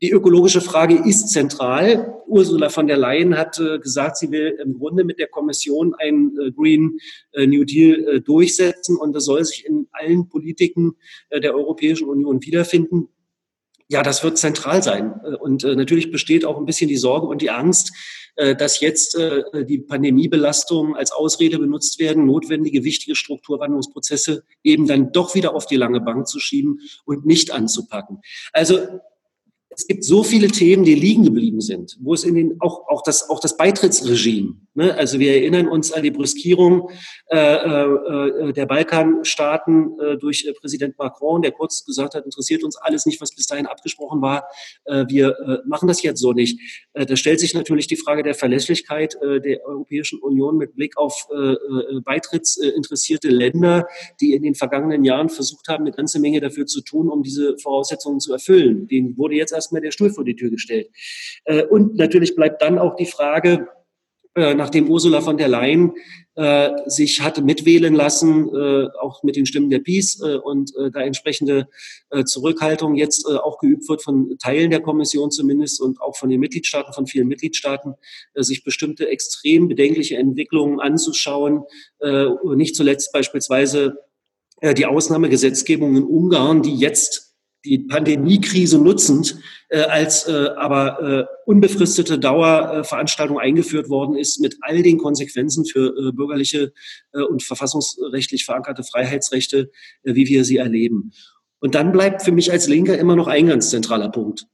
Die 0.00 0.10
ökologische 0.12 0.60
Frage 0.60 0.94
ist 0.94 1.30
zentral. 1.30 2.14
Ursula 2.28 2.68
von 2.68 2.86
der 2.86 2.96
Leyen 2.96 3.36
hat 3.36 3.58
äh, 3.58 3.80
gesagt, 3.80 4.16
sie 4.16 4.30
will 4.30 4.56
im 4.62 4.78
Grunde 4.78 5.02
mit 5.02 5.18
der 5.18 5.26
Kommission 5.26 5.94
einen 5.98 6.38
äh, 6.38 6.52
Green 6.52 6.98
äh, 7.32 7.46
New 7.48 7.64
Deal 7.64 8.20
durchsetzen 8.20 8.96
und 8.96 9.12
das 9.12 9.24
soll 9.24 9.44
sich 9.44 9.66
in 9.66 9.88
allen 9.90 10.28
Politiken 10.28 10.96
der 11.32 11.54
Europäischen 11.54 12.08
Union 12.08 12.40
wiederfinden. 12.42 13.08
Ja, 13.88 14.02
das 14.02 14.22
wird 14.22 14.38
zentral 14.38 14.82
sein. 14.82 15.12
Und 15.40 15.62
natürlich 15.64 16.10
besteht 16.10 16.44
auch 16.44 16.58
ein 16.58 16.66
bisschen 16.66 16.88
die 16.88 16.96
Sorge 16.98 17.26
und 17.26 17.40
die 17.40 17.50
Angst, 17.50 17.92
dass 18.36 18.80
jetzt 18.80 19.16
die 19.16 19.78
Pandemiebelastung 19.78 20.94
als 20.94 21.10
Ausrede 21.10 21.58
benutzt 21.58 21.98
werden, 21.98 22.26
notwendige, 22.26 22.84
wichtige 22.84 23.16
Strukturwandlungsprozesse 23.16 24.44
eben 24.62 24.86
dann 24.86 25.12
doch 25.12 25.34
wieder 25.34 25.54
auf 25.54 25.66
die 25.66 25.76
lange 25.76 26.00
Bank 26.00 26.28
zu 26.28 26.38
schieben 26.38 26.80
und 27.06 27.24
nicht 27.24 27.50
anzupacken. 27.50 28.20
Also 28.52 28.78
es 29.78 29.86
gibt 29.86 30.02
so 30.02 30.24
viele 30.24 30.48
Themen, 30.48 30.82
die 30.82 30.96
liegen 30.96 31.22
geblieben 31.22 31.60
sind, 31.60 31.96
wo 32.00 32.12
es 32.12 32.24
in 32.24 32.34
den 32.34 32.60
auch 32.60 32.88
auch 32.88 33.02
das 33.02 33.30
auch 33.30 33.38
das 33.38 33.56
Beitrittsregime 33.56 34.56
Ne? 34.78 34.94
Also 34.94 35.18
wir 35.18 35.32
erinnern 35.32 35.66
uns 35.66 35.92
an 35.92 36.04
die 36.04 36.12
Brüskierung 36.12 36.88
äh, 37.26 37.36
äh, 37.36 38.52
der 38.52 38.64
Balkanstaaten 38.64 39.98
äh, 39.98 40.16
durch 40.18 40.46
äh, 40.46 40.52
Präsident 40.52 40.96
Macron, 40.98 41.42
der 41.42 41.50
kurz 41.50 41.84
gesagt 41.84 42.14
hat, 42.14 42.24
interessiert 42.24 42.62
uns 42.62 42.76
alles 42.76 43.04
nicht, 43.04 43.20
was 43.20 43.34
bis 43.34 43.48
dahin 43.48 43.66
abgesprochen 43.66 44.22
war. 44.22 44.44
Äh, 44.84 45.06
wir 45.08 45.30
äh, 45.30 45.66
machen 45.66 45.88
das 45.88 46.00
jetzt 46.02 46.20
so 46.20 46.32
nicht. 46.32 46.60
Äh, 46.92 47.06
da 47.06 47.16
stellt 47.16 47.40
sich 47.40 47.54
natürlich 47.54 47.88
die 47.88 47.96
Frage 47.96 48.22
der 48.22 48.36
Verlässlichkeit 48.36 49.16
äh, 49.20 49.40
der 49.40 49.66
Europäischen 49.66 50.20
Union 50.20 50.56
mit 50.56 50.76
Blick 50.76 50.96
auf 50.96 51.26
äh, 51.32 51.54
äh 51.54 52.00
beitrittsinteressierte 52.04 53.30
Länder, 53.30 53.88
die 54.20 54.32
in 54.32 54.44
den 54.44 54.54
vergangenen 54.54 55.02
Jahren 55.02 55.28
versucht 55.28 55.66
haben, 55.66 55.86
eine 55.86 55.92
ganze 55.92 56.20
Menge 56.20 56.40
dafür 56.40 56.66
zu 56.66 56.82
tun, 56.82 57.08
um 57.08 57.24
diese 57.24 57.58
Voraussetzungen 57.58 58.20
zu 58.20 58.32
erfüllen. 58.32 58.86
Denen 58.86 59.18
wurde 59.18 59.34
jetzt 59.34 59.52
erstmal 59.68 59.82
der 59.82 59.92
Stuhl 59.92 60.10
vor 60.10 60.24
die 60.24 60.36
Tür 60.36 60.50
gestellt. 60.50 60.88
Äh, 61.44 61.64
und 61.64 61.96
natürlich 61.96 62.34
bleibt 62.34 62.62
dann 62.62 62.78
auch 62.78 62.96
die 62.96 63.06
Frage, 63.06 63.68
äh, 64.34 64.54
nachdem 64.54 64.88
Ursula 64.88 65.20
von 65.20 65.36
der 65.36 65.48
Leyen 65.48 65.92
äh, 66.34 66.70
sich 66.86 67.20
hatte 67.20 67.42
mitwählen 67.42 67.94
lassen, 67.94 68.48
äh, 68.54 68.86
auch 69.00 69.22
mit 69.22 69.36
den 69.36 69.46
Stimmen 69.46 69.68
der 69.68 69.80
Peace 69.80 70.20
äh, 70.22 70.36
und 70.36 70.72
äh, 70.76 70.90
da 70.90 71.00
entsprechende 71.00 71.68
Zurückhaltung 72.24 72.94
jetzt 72.94 73.26
auch 73.26 73.58
geübt 73.58 73.86
wird 73.88 74.02
von 74.02 74.38
Teilen 74.38 74.70
der 74.70 74.80
Kommission 74.80 75.30
zumindest 75.30 75.80
und 75.80 76.00
auch 76.00 76.16
von 76.16 76.30
den 76.30 76.40
Mitgliedstaaten, 76.40 76.94
von 76.94 77.06
vielen 77.06 77.28
Mitgliedstaaten, 77.28 77.94
sich 78.34 78.64
bestimmte 78.64 79.08
extrem 79.08 79.68
bedenkliche 79.68 80.16
Entwicklungen 80.16 80.80
anzuschauen, 80.80 81.64
nicht 82.56 82.76
zuletzt 82.76 83.12
beispielsweise 83.12 83.98
die 84.62 84.86
Ausnahmegesetzgebung 84.86 85.96
in 85.96 86.04
Ungarn, 86.04 86.62
die 86.62 86.76
jetzt 86.76 87.27
die 87.64 87.78
Pandemiekrise 87.78 88.78
nutzend 88.78 89.38
äh, 89.68 89.80
als 89.80 90.28
äh, 90.28 90.48
aber 90.56 91.02
äh, 91.02 91.24
unbefristete 91.44 92.18
Dauerveranstaltung 92.18 93.38
eingeführt 93.38 93.88
worden 93.88 94.16
ist 94.16 94.40
mit 94.40 94.56
all 94.60 94.82
den 94.82 94.98
Konsequenzen 94.98 95.64
für 95.64 95.88
äh, 95.88 96.12
bürgerliche 96.12 96.72
äh, 97.12 97.22
und 97.22 97.42
verfassungsrechtlich 97.42 98.44
verankerte 98.44 98.84
Freiheitsrechte, 98.84 99.70
äh, 100.04 100.14
wie 100.14 100.26
wir 100.26 100.44
sie 100.44 100.58
erleben. 100.58 101.12
Und 101.60 101.74
dann 101.74 101.92
bleibt 101.92 102.22
für 102.22 102.32
mich 102.32 102.52
als 102.52 102.68
Linker 102.68 102.96
immer 102.96 103.16
noch 103.16 103.26
ein 103.26 103.48
ganz 103.48 103.70
zentraler 103.70 104.10
Punkt 104.10 104.46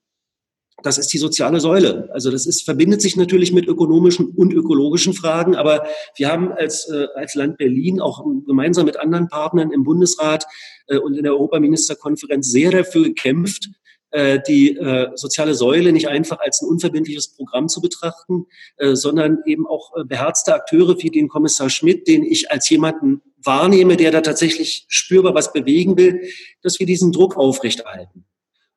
das 0.85 0.99
ist 0.99 1.13
die 1.13 1.19
soziale 1.19 1.61
Säule. 1.61 2.11
Also 2.13 2.31
das 2.31 2.47
ist, 2.47 2.63
verbindet 2.63 3.01
sich 3.01 3.17
natürlich 3.17 3.53
mit 3.53 3.67
ökonomischen 3.67 4.29
und 4.29 4.53
ökologischen 4.53 5.15
Fragen, 5.15 5.57
aber 5.57 5.87
wir 6.17 6.31
haben 6.31 6.53
als, 6.53 6.89
äh, 6.91 7.07
als 7.15 7.35
Land 7.35 7.57
Berlin 7.57 8.01
auch 8.01 8.23
gemeinsam 8.47 8.85
mit 8.85 8.99
anderen 8.99 9.29
Partnern 9.29 9.73
im 9.73 9.83
Bundesrat 9.83 10.45
äh, 10.89 10.99
und 10.99 11.17
in 11.17 11.23
der 11.23 11.33
Europaministerkonferenz 11.33 12.51
sehr 12.51 12.71
dafür 12.71 13.05
gekämpft, 13.05 13.71
äh, 14.11 14.41
die 14.47 14.77
äh, 14.77 15.09
soziale 15.15 15.55
Säule 15.55 15.91
nicht 15.91 16.09
einfach 16.09 16.39
als 16.41 16.61
ein 16.61 16.69
unverbindliches 16.69 17.35
Programm 17.35 17.69
zu 17.69 17.81
betrachten, 17.81 18.45
äh, 18.77 18.95
sondern 18.95 19.39
eben 19.47 19.67
auch 19.67 19.97
äh, 19.97 20.05
beherzte 20.05 20.55
Akteure 20.55 21.03
wie 21.03 21.11
den 21.11 21.29
Kommissar 21.29 21.71
Schmidt, 21.71 22.07
den 22.09 22.23
ich 22.25 22.53
als 22.53 22.69
jemanden 22.69 23.23
wahrnehme, 23.43 23.97
der 23.97 24.11
da 24.11 24.21
tatsächlich 24.21 24.85
spürbar 24.89 25.35
was 25.35 25.55
bewegen 25.55 25.97
will, 25.97 26.29
dass 26.63 26.79
wir 26.79 26.87
diesen 26.87 27.11
Druck 27.11 27.39
aufrechterhalten 27.39 28.27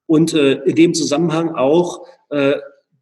und 0.07 0.33
äh, 0.33 0.53
in 0.63 0.75
dem 0.75 0.93
Zusammenhang 0.93 1.53
auch 1.53 2.07
äh, 2.29 2.55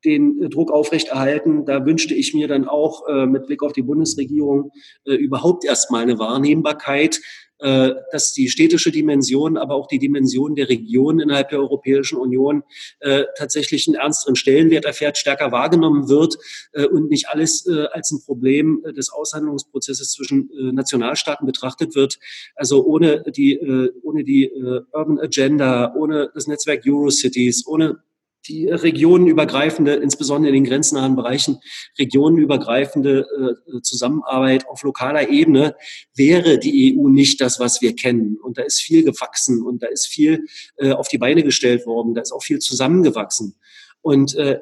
den 0.05 0.49
Druck 0.49 0.71
aufrechterhalten. 0.71 1.65
Da 1.65 1.85
wünschte 1.85 2.13
ich 2.13 2.33
mir 2.33 2.47
dann 2.47 2.67
auch 2.67 3.07
äh, 3.07 3.25
mit 3.25 3.47
Blick 3.47 3.63
auf 3.63 3.73
die 3.73 3.81
Bundesregierung 3.81 4.71
äh, 5.05 5.13
überhaupt 5.13 5.65
erstmal 5.65 6.03
eine 6.03 6.19
Wahrnehmbarkeit 6.19 7.19
äh, 7.59 7.93
dass 8.11 8.33
die 8.33 8.49
städtische 8.49 8.91
Dimension, 8.91 9.55
aber 9.55 9.75
auch 9.75 9.87
die 9.87 9.97
Dimension 9.97 10.55
der 10.55 10.67
Region 10.67 11.21
innerhalb 11.21 11.49
der 11.49 11.59
Europäischen 11.59 12.17
Union 12.17 12.63
äh, 12.99 13.23
tatsächlich 13.37 13.87
einen 13.87 13.95
ernsteren 13.95 14.35
Stellenwert 14.35 14.83
erfährt, 14.83 15.17
stärker 15.17 15.53
wahrgenommen 15.53 16.09
wird 16.09 16.35
äh, 16.73 16.85
und 16.85 17.09
nicht 17.09 17.29
alles 17.29 17.65
als 17.93 18.11
ein 18.11 18.21
Problem 18.25 18.83
des 18.95 19.09
Aushandlungsprozesses 19.09 20.11
zwischen 20.11 20.49
Nationalstaaten 20.73 21.45
betrachtet 21.45 21.95
wird. 21.95 22.19
Also 22.55 22.85
ohne 22.85 23.23
die, 23.23 23.57
ohne 24.03 24.23
die 24.23 24.51
Urban 24.91 25.19
Agenda, 25.19 25.93
ohne 25.95 26.29
das 26.33 26.47
Netzwerk 26.47 26.83
Eurocities, 26.85 27.65
ohne 27.65 27.99
die 28.47 28.67
regionenübergreifende, 28.67 29.93
insbesondere 29.95 30.49
in 30.49 30.63
den 30.63 30.69
grenznahen 30.69 31.15
Bereichen, 31.15 31.60
regionenübergreifende 31.97 33.25
äh, 33.69 33.81
Zusammenarbeit 33.81 34.67
auf 34.67 34.84
lokaler 34.84 35.29
Ebene 35.29 35.75
wäre 36.15 36.60
die 36.60 36.97
EU 36.97 37.10
nicht 37.10 37.41
das, 37.41 37.60
was 37.60 37.81
wir 37.81 37.95
kennen. 37.95 38.38
Und 38.41 38.58
da 38.58 38.63
ist 38.63 38.81
viel 38.81 39.03
gewachsen 39.03 39.62
und 39.62 39.84
da 39.84 39.88
ist 39.88 40.08
viel 40.08 40.45
äh, 40.77 40.91
auf 40.91 41.08
die 41.08 41.17
Beine 41.17 41.43
gestellt 41.43 41.86
worden, 41.86 42.13
da 42.13 42.21
ist 42.21 42.31
auch 42.31 42.43
viel 42.43 42.60
zusammengewachsen. 42.60 43.55
Und 44.01 44.36
äh, 44.36 44.60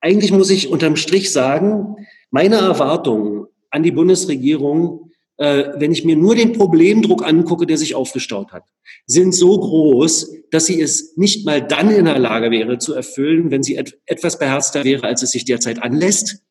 eigentlich 0.00 0.32
muss 0.32 0.50
ich 0.50 0.68
unterm 0.68 0.96
Strich 0.96 1.32
sagen, 1.32 2.06
meine 2.30 2.56
Erwartungen 2.56 3.46
an 3.70 3.82
die 3.82 3.92
Bundesregierung 3.92 5.05
wenn 5.38 5.92
ich 5.92 6.02
mir 6.04 6.16
nur 6.16 6.34
den 6.34 6.54
Problemdruck 6.54 7.22
angucke, 7.22 7.66
der 7.66 7.76
sich 7.76 7.94
aufgestaut 7.94 8.52
hat, 8.52 8.64
sind 9.06 9.34
so 9.34 9.58
groß, 9.58 10.32
dass 10.50 10.66
sie 10.66 10.80
es 10.80 11.16
nicht 11.16 11.44
mal 11.44 11.60
dann 11.60 11.90
in 11.90 12.06
der 12.06 12.18
Lage 12.18 12.50
wäre 12.50 12.78
zu 12.78 12.94
erfüllen, 12.94 13.50
wenn 13.50 13.62
sie 13.62 13.76
et 13.76 13.98
etwas 14.06 14.38
beherzter 14.38 14.84
wäre, 14.84 15.04
als 15.04 15.22
es 15.22 15.32
sich 15.32 15.44
derzeit 15.44 15.82
anlässt. 15.82 16.42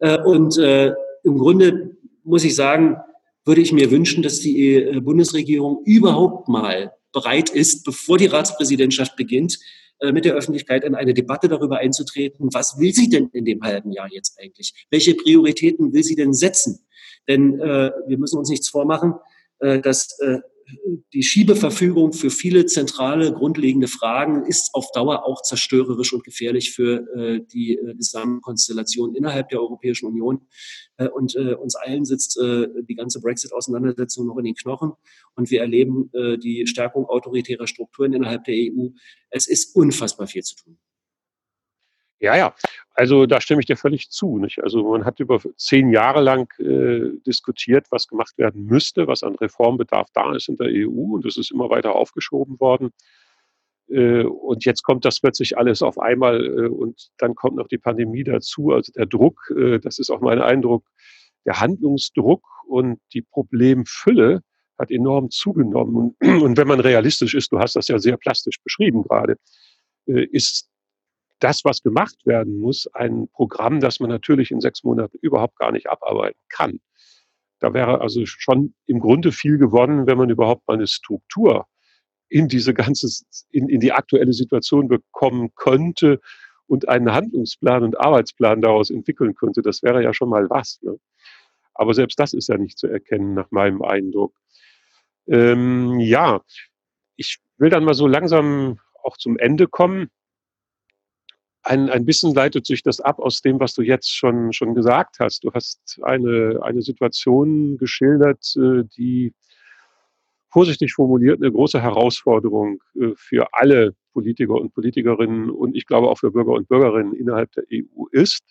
Äh, 0.00 0.18
und 0.18 0.58
äh, 0.58 0.92
im 1.22 1.38
Grunde 1.38 1.96
muss 2.24 2.44
ich 2.44 2.54
sagen, 2.54 2.96
würde 3.44 3.60
ich 3.60 3.72
mir 3.72 3.90
wünschen, 3.90 4.22
dass 4.22 4.40
die 4.40 4.74
äh, 4.74 5.00
Bundesregierung 5.00 5.82
überhaupt 5.84 6.48
mal 6.48 6.92
bereit 7.12 7.50
ist, 7.50 7.84
bevor 7.84 8.18
die 8.18 8.26
Ratspräsidentschaft 8.26 9.16
beginnt, 9.16 9.58
äh, 10.00 10.12
mit 10.12 10.24
der 10.24 10.34
Öffentlichkeit 10.34 10.84
in 10.84 10.94
eine 10.94 11.14
Debatte 11.14 11.48
darüber 11.48 11.78
einzutreten, 11.78 12.48
was 12.52 12.78
will 12.78 12.92
sie 12.92 13.08
denn 13.08 13.28
in 13.32 13.44
dem 13.44 13.62
halben 13.62 13.92
Jahr 13.92 14.08
jetzt 14.10 14.38
eigentlich? 14.40 14.86
Welche 14.90 15.14
Prioritäten 15.14 15.92
will 15.92 16.02
sie 16.02 16.16
denn 16.16 16.32
setzen? 16.32 16.83
Denn 17.28 17.60
äh, 17.60 17.90
wir 18.06 18.18
müssen 18.18 18.38
uns 18.38 18.48
nichts 18.48 18.68
vormachen, 18.68 19.14
äh, 19.60 19.80
dass 19.80 20.18
äh, 20.20 20.40
die 21.12 21.22
Schiebeverfügung 21.22 22.12
für 22.12 22.30
viele 22.30 22.66
zentrale, 22.66 23.32
grundlegende 23.32 23.88
Fragen 23.88 24.44
ist 24.46 24.74
auf 24.74 24.90
Dauer 24.92 25.26
auch 25.26 25.42
zerstörerisch 25.42 26.12
und 26.12 26.24
gefährlich 26.24 26.72
für 26.72 27.06
äh, 27.14 27.40
die 27.52 27.76
äh, 27.76 27.94
Gesamtkonstellation 27.94 29.14
innerhalb 29.14 29.48
der 29.50 29.60
Europäischen 29.60 30.06
Union. 30.06 30.46
Äh, 30.96 31.08
und 31.08 31.36
äh, 31.36 31.54
uns 31.54 31.74
allen 31.74 32.04
sitzt 32.04 32.38
äh, 32.38 32.68
die 32.88 32.94
ganze 32.94 33.20
Brexit-Auseinandersetzung 33.20 34.26
noch 34.26 34.38
in 34.38 34.44
den 34.44 34.54
Knochen. 34.54 34.92
Und 35.34 35.50
wir 35.50 35.60
erleben 35.60 36.10
äh, 36.12 36.38
die 36.38 36.66
Stärkung 36.66 37.06
autoritärer 37.06 37.66
Strukturen 37.66 38.12
innerhalb 38.12 38.44
der 38.44 38.54
EU. 38.54 38.88
Es 39.30 39.46
ist 39.46 39.76
unfassbar 39.76 40.26
viel 40.26 40.42
zu 40.42 40.56
tun. 40.56 40.78
Ja, 42.20 42.36
ja. 42.36 42.54
Also 42.94 43.26
da 43.26 43.40
stimme 43.40 43.60
ich 43.60 43.66
dir 43.66 43.76
völlig 43.76 44.10
zu. 44.10 44.38
Nicht? 44.38 44.62
Also 44.62 44.88
man 44.88 45.04
hat 45.04 45.20
über 45.20 45.40
zehn 45.56 45.90
Jahre 45.90 46.20
lang 46.20 46.52
äh, 46.58 47.18
diskutiert, 47.26 47.86
was 47.90 48.06
gemacht 48.06 48.38
werden 48.38 48.66
müsste, 48.66 49.06
was 49.06 49.22
an 49.22 49.34
Reformbedarf 49.34 50.08
da 50.14 50.34
ist 50.34 50.48
in 50.48 50.56
der 50.56 50.68
EU 50.68 51.14
und 51.14 51.24
das 51.24 51.36
ist 51.36 51.50
immer 51.50 51.70
weiter 51.70 51.94
aufgeschoben 51.94 52.58
worden. 52.60 52.92
Äh, 53.88 54.24
und 54.24 54.64
jetzt 54.64 54.82
kommt 54.82 55.04
das 55.04 55.20
plötzlich 55.20 55.58
alles 55.58 55.82
auf 55.82 55.98
einmal 55.98 56.44
äh, 56.44 56.68
und 56.68 57.10
dann 57.18 57.34
kommt 57.34 57.56
noch 57.56 57.68
die 57.68 57.78
Pandemie 57.78 58.24
dazu. 58.24 58.70
Also 58.70 58.92
der 58.92 59.06
Druck, 59.06 59.52
äh, 59.56 59.78
das 59.78 59.98
ist 59.98 60.10
auch 60.10 60.20
mein 60.20 60.40
Eindruck, 60.40 60.86
der 61.44 61.60
Handlungsdruck 61.60 62.44
und 62.66 63.00
die 63.12 63.22
Problemfülle 63.22 64.42
hat 64.78 64.90
enorm 64.90 65.30
zugenommen. 65.30 66.14
Und, 66.20 66.42
und 66.42 66.56
wenn 66.56 66.68
man 66.68 66.80
realistisch 66.80 67.34
ist, 67.34 67.52
du 67.52 67.58
hast 67.58 67.76
das 67.76 67.88
ja 67.88 67.98
sehr 67.98 68.16
plastisch 68.16 68.62
beschrieben 68.62 69.02
gerade, 69.02 69.36
äh, 70.06 70.24
ist 70.24 70.70
das, 71.44 71.62
was 71.64 71.82
gemacht 71.82 72.24
werden 72.24 72.58
muss, 72.58 72.86
ein 72.94 73.28
Programm, 73.28 73.78
das 73.78 74.00
man 74.00 74.08
natürlich 74.08 74.50
in 74.50 74.62
sechs 74.62 74.82
Monaten 74.82 75.18
überhaupt 75.20 75.58
gar 75.58 75.72
nicht 75.72 75.90
abarbeiten 75.90 76.40
kann. 76.48 76.80
Da 77.58 77.74
wäre 77.74 78.00
also 78.00 78.24
schon 78.24 78.74
im 78.86 78.98
Grunde 78.98 79.30
viel 79.30 79.58
gewonnen, 79.58 80.06
wenn 80.06 80.16
man 80.16 80.30
überhaupt 80.30 80.66
mal 80.66 80.74
eine 80.74 80.86
Struktur 80.86 81.66
in 82.28 82.48
diese 82.48 82.72
ganze, 82.72 83.08
in, 83.50 83.68
in 83.68 83.80
die 83.80 83.92
aktuelle 83.92 84.32
Situation 84.32 84.88
bekommen 84.88 85.54
könnte 85.54 86.18
und 86.66 86.88
einen 86.88 87.12
Handlungsplan 87.12 87.82
und 87.82 88.00
Arbeitsplan 88.00 88.62
daraus 88.62 88.88
entwickeln 88.88 89.34
könnte. 89.34 89.60
Das 89.60 89.82
wäre 89.82 90.02
ja 90.02 90.14
schon 90.14 90.30
mal 90.30 90.48
was. 90.48 90.80
Ne? 90.80 90.98
Aber 91.74 91.92
selbst 91.92 92.18
das 92.18 92.32
ist 92.32 92.48
ja 92.48 92.56
nicht 92.56 92.78
zu 92.78 92.86
erkennen, 92.86 93.34
nach 93.34 93.50
meinem 93.50 93.82
Eindruck. 93.82 94.34
Ähm, 95.26 96.00
ja, 96.00 96.40
ich 97.16 97.38
will 97.58 97.68
dann 97.68 97.84
mal 97.84 97.94
so 97.94 98.06
langsam 98.06 98.78
auch 99.02 99.18
zum 99.18 99.36
Ende 99.36 99.68
kommen 99.68 100.10
ein, 101.64 101.88
ein 101.88 102.04
bisschen 102.04 102.34
leitet 102.34 102.66
sich 102.66 102.82
das 102.82 103.00
ab 103.00 103.18
aus 103.18 103.40
dem, 103.40 103.58
was 103.58 103.74
du 103.74 103.82
jetzt 103.82 104.14
schon, 104.14 104.52
schon 104.52 104.74
gesagt 104.74 105.16
hast. 105.18 105.44
Du 105.44 105.52
hast 105.52 105.98
eine, 106.02 106.60
eine 106.62 106.82
Situation 106.82 107.78
geschildert, 107.78 108.54
äh, 108.56 108.84
die 108.96 109.32
vorsichtig 110.50 110.92
formuliert 110.92 111.42
eine 111.42 111.50
große 111.50 111.80
Herausforderung 111.80 112.80
äh, 112.94 113.12
für 113.16 113.48
alle 113.52 113.96
Politiker 114.12 114.54
und 114.54 114.74
Politikerinnen 114.74 115.50
und 115.50 115.74
ich 115.74 115.86
glaube 115.86 116.08
auch 116.08 116.18
für 116.18 116.30
Bürger 116.30 116.52
und 116.52 116.68
Bürgerinnen 116.68 117.14
innerhalb 117.14 117.50
der 117.52 117.64
EU 117.72 118.04
ist. 118.12 118.42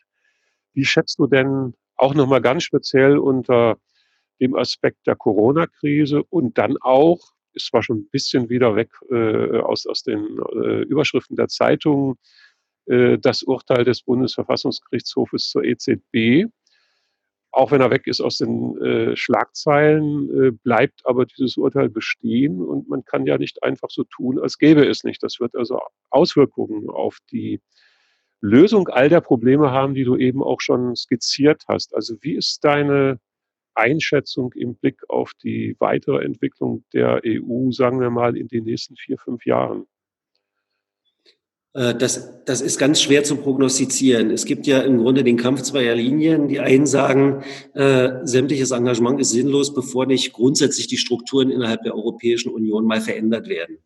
Wie 0.74 0.84
schätzt 0.84 1.20
du 1.20 1.28
denn 1.28 1.76
auch 1.96 2.16
nochmal 2.16 2.42
ganz 2.42 2.64
speziell 2.64 3.18
unter 3.18 3.78
dem 4.42 4.56
Aspekt 4.56 5.06
der 5.06 5.16
Corona-Krise 5.16 6.24
und 6.24 6.58
dann 6.58 6.78
auch, 6.82 7.20
ist 7.54 7.68
zwar 7.68 7.84
schon 7.84 8.00
ein 8.00 8.10
bisschen 8.10 8.50
wieder 8.50 8.76
weg 8.76 8.90
äh, 9.12 9.60
aus, 9.60 9.86
aus 9.86 10.02
den 10.02 10.40
äh, 10.56 10.82
Überschriften 10.82 11.38
der 11.38 11.48
Zeitungen, 11.48 12.16
äh, 12.86 13.18
das 13.18 13.44
Urteil 13.44 13.84
des 13.84 14.02
Bundesverfassungsgerichtshofes 14.04 15.50
zur 15.50 15.64
EZB. 15.64 16.50
Auch 17.52 17.72
wenn 17.72 17.82
er 17.82 17.92
weg 17.92 18.08
ist 18.08 18.20
aus 18.20 18.38
den 18.38 18.82
äh, 18.82 19.16
Schlagzeilen, 19.16 20.30
äh, 20.30 20.52
bleibt 20.52 21.02
aber 21.06 21.26
dieses 21.26 21.56
Urteil 21.56 21.90
bestehen 21.90 22.60
und 22.62 22.90
man 22.90 23.06
kann 23.06 23.28
ja 23.28 23.38
nicht 23.38 23.62
einfach 23.62 23.90
so 23.92 24.04
tun, 24.06 24.40
als 24.40 24.58
gäbe 24.58 24.86
es 24.88 25.04
nicht. 25.04 25.22
Das 25.22 25.40
wird 25.40 25.56
also 25.56 25.80
Auswirkungen 26.10 26.90
auf 26.90 27.20
die 27.32 27.62
Lösung 28.42 28.88
all 28.90 29.08
der 29.08 29.22
Probleme 29.22 29.72
haben, 29.72 29.94
die 29.94 30.04
du 30.04 30.18
eben 30.18 30.44
auch 30.44 30.60
schon 30.62 30.96
skizziert 30.96 31.64
hast. 31.68 31.96
Also 31.96 32.16
wie 32.22 32.34
ist 32.34 32.64
deine 32.64 33.20
Einschätzung 33.76 34.52
im 34.54 34.76
Blick 34.76 35.02
auf 35.10 35.32
die 35.44 35.76
weitere 35.80 36.26
Entwicklung 36.26 36.84
der 36.92 37.22
EU, 37.26 37.72
sagen 37.72 38.02
wir 38.02 38.10
mal, 38.10 38.36
in 38.36 38.48
den 38.48 38.66
nächsten 38.66 38.96
vier, 38.96 39.18
fünf 39.18 39.46
Jahren? 39.46 39.86
Äh, 41.74 41.96
das, 41.96 42.44
das 42.46 42.62
ist 42.62 42.78
ganz 42.78 43.02
schwer 43.02 43.24
zu 43.24 43.38
prognostizieren. 43.38 44.32
Es 44.32 44.46
gibt 44.46 44.68
ja 44.68 44.82
im 44.82 45.00
Grunde 45.00 45.24
den 45.24 45.38
Kampf 45.38 45.62
zweier 45.64 45.96
Linien. 45.96 46.48
Die 46.48 46.60
einen 46.60 46.86
sagen, 46.86 47.44
äh, 47.74 48.10
sämtliches 48.24 48.72
Engagement 48.72 49.20
ist 49.20 49.32
sinnlos, 49.32 49.74
bevor 49.74 50.06
nicht 50.06 50.34
grundsätzlich 50.34 50.88
die 50.88 50.98
Strukturen 50.98 51.50
innerhalb 51.50 51.84
der 51.84 51.96
Europäischen 51.96 52.52
Union 52.52 52.86
mal 52.86 53.02
verändert 53.02 53.48
werden. 53.48 53.80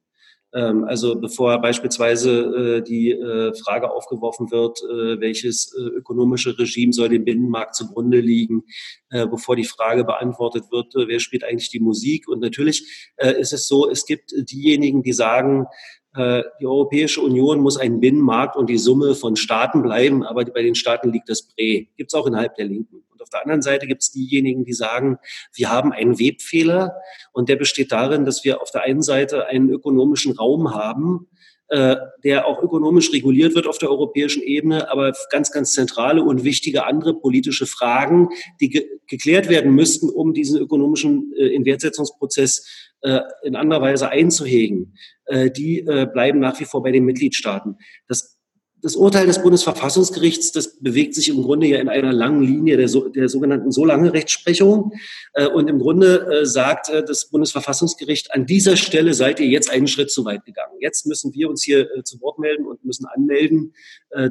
Ähm, 0.54 0.86
also 0.86 1.20
bevor 1.20 1.62
beispielsweise 1.62 2.78
äh, 2.78 2.82
die 2.82 3.12
äh, 3.12 3.54
Frage 3.54 3.92
aufgeworfen 3.92 4.50
wird, 4.50 4.80
äh, 4.82 5.20
welches 5.20 5.76
äh, 5.78 5.82
ökonomische 5.82 6.58
Regime 6.58 6.94
soll 6.94 7.10
dem 7.10 7.26
Binnenmarkt 7.26 7.76
zugrunde 7.76 8.22
liegen, 8.22 8.64
äh, 9.10 9.28
bevor 9.28 9.58
die 9.58 9.66
Frage 9.66 10.06
beantwortet 10.06 10.64
wird, 10.72 10.94
wer 10.96 11.20
spielt 11.20 11.44
eigentlich 11.44 11.70
die 11.70 11.82
Musik. 11.82 12.28
Und 12.28 12.40
natürlich 12.40 13.12
ist 13.18 13.54
es 13.54 13.68
so, 13.68 13.90
es 13.90 14.06
gibt 14.06 14.32
diejenigen, 14.50 15.02
die 15.04 15.14
sagen, 15.14 15.66
äh, 15.66 15.97
die 16.18 16.66
Europäische 16.66 17.22
Union 17.22 17.60
muss 17.60 17.78
ein 17.78 18.00
Binnenmarkt 18.00 18.56
und 18.56 18.70
die 18.70 18.78
Summe 18.78 19.16
von 19.16 19.36
Staaten 19.36 19.84
bleiben, 19.84 20.24
aber 20.24 20.46
bei 20.46 20.64
den 20.64 20.76
Staaten 20.76 21.12
liegt 21.12 21.30
das 21.30 21.48
Prä. 21.48 21.88
Gibt 21.96 22.12
es 22.12 22.14
auch 22.14 22.28
innerhalb 22.28 22.56
der 22.56 22.66
Linken. 22.66 23.04
Und 23.18 23.22
auf 23.22 23.30
der 23.30 23.42
anderen 23.42 23.62
Seite 23.62 23.88
gibt 23.88 24.04
es 24.04 24.12
diejenigen, 24.12 24.64
die 24.64 24.74
sagen, 24.74 25.18
wir 25.54 25.70
haben 25.70 25.92
einen 25.92 26.20
Webfehler 26.20 26.94
und 27.34 27.50
der 27.50 27.56
besteht 27.56 27.92
darin, 27.92 28.26
dass 28.26 28.44
wir 28.44 28.62
auf 28.62 28.72
der 28.72 28.84
einen 28.84 29.02
Seite 29.02 29.48
einen 29.48 29.70
ökonomischen 29.70 30.34
Raum 30.34 30.74
haben, 30.74 31.28
äh, 31.70 31.98
der 32.24 32.46
auch 32.46 32.64
ökonomisch 32.64 33.12
reguliert 33.12 33.54
wird 33.54 33.68
auf 33.68 33.78
der 33.78 33.90
europäischen 33.90 34.42
Ebene, 34.42 34.90
aber 34.90 35.12
ganz, 35.32 35.52
ganz 35.52 35.74
zentrale 35.74 36.24
und 36.24 36.46
wichtige 36.46 36.86
andere 36.86 37.14
politische 37.14 37.66
Fragen, 37.66 38.30
die 38.62 38.70
ge 38.70 38.88
geklärt 39.10 39.50
werden 39.50 39.74
müssten, 39.74 40.10
um 40.10 40.34
diesen 40.34 40.60
ökonomischen 40.60 41.34
äh, 41.38 41.48
Inwertsetzungsprozess 41.48 42.66
äh, 43.02 43.22
in 43.44 43.56
anderer 43.56 43.82
Weise 43.82 44.10
einzuhegen, 44.10 44.96
äh, 45.28 45.52
die 45.52 45.80
äh, 45.80 46.08
bleiben 46.12 46.40
nach 46.40 46.60
wie 46.60 46.66
vor 46.66 46.84
bei 46.84 46.92
den 46.92 47.06
Mitgliedstaaten. 47.06 47.78
Das 48.08 48.38
das 48.82 48.96
Urteil 48.96 49.26
des 49.26 49.42
Bundesverfassungsgerichts, 49.42 50.52
das 50.52 50.80
bewegt 50.80 51.16
sich 51.16 51.30
im 51.30 51.42
Grunde 51.42 51.68
ja 51.68 51.80
in 51.80 51.90
einer 51.90 52.14
langen 52.14 52.44
Linie 52.44 52.78
der, 52.78 52.88
so, 52.88 53.10
der 53.10 53.28
sogenannten 53.28 53.72
so 53.72 53.86
lange 53.86 54.14
Rechtsprechung. 54.14 54.92
Äh, 55.34 55.48
und 55.48 55.68
im 55.68 55.80
Grunde 55.80 56.42
äh, 56.42 56.46
sagt 56.46 56.90
äh, 56.90 57.04
das 57.04 57.30
Bundesverfassungsgericht, 57.30 58.34
an 58.34 58.46
dieser 58.46 58.78
Stelle 58.78 59.14
seid 59.14 59.40
ihr 59.40 59.48
jetzt 59.48 59.72
einen 59.72 59.88
Schritt 59.88 60.12
zu 60.12 60.26
weit 60.26 60.46
gegangen. 60.46 60.74
Jetzt 60.80 61.08
müssen 61.08 61.34
wir 61.34 61.50
uns 61.50 61.64
hier 61.64 61.90
äh, 61.92 62.04
zu 62.04 62.22
Wort 62.22 62.40
melden 62.40 62.66
und 62.66 62.84
müssen 62.86 63.06
anmelden, 63.06 63.74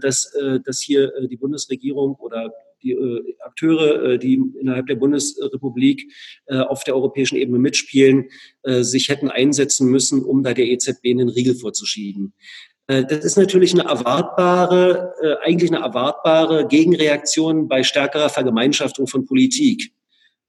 dass, 0.01 0.33
dass 0.65 0.81
hier 0.81 1.13
die 1.31 1.37
Bundesregierung 1.37 2.15
oder 2.17 2.51
die 2.87 2.93
äh, 2.93 3.35
Akteure, 3.41 4.13
äh, 4.13 4.19
die 4.19 4.41
innerhalb 4.61 4.87
der 4.87 4.97
Bundesrepublik 4.97 6.13
äh, 6.47 6.59
auf 6.59 6.85
der 6.85 6.95
europäischen 6.95 7.37
Ebene 7.37 7.59
mitspielen, 7.59 8.27
äh, 8.63 8.83
sich 8.83 9.09
hätten 9.09 9.31
einsetzen 9.31 9.89
müssen, 9.89 10.23
um 10.23 10.43
da 10.43 10.55
der 10.55 10.67
EZB 10.67 11.07
einen 11.11 11.29
Riegel 11.29 11.55
vorzuschieben. 11.55 12.33
Äh, 12.87 13.05
das 13.05 13.25
ist 13.25 13.37
natürlich 13.37 13.75
eine 13.75 13.89
erwartbare, 13.89 15.15
äh, 15.21 15.47
eigentlich 15.47 15.73
eine 15.73 15.85
erwartbare 15.85 16.67
Gegenreaktion 16.69 17.69
bei 17.69 17.83
stärkerer 17.83 18.29
Vergemeinschaftung 18.29 19.07
von 19.07 19.27
Politik 19.27 19.93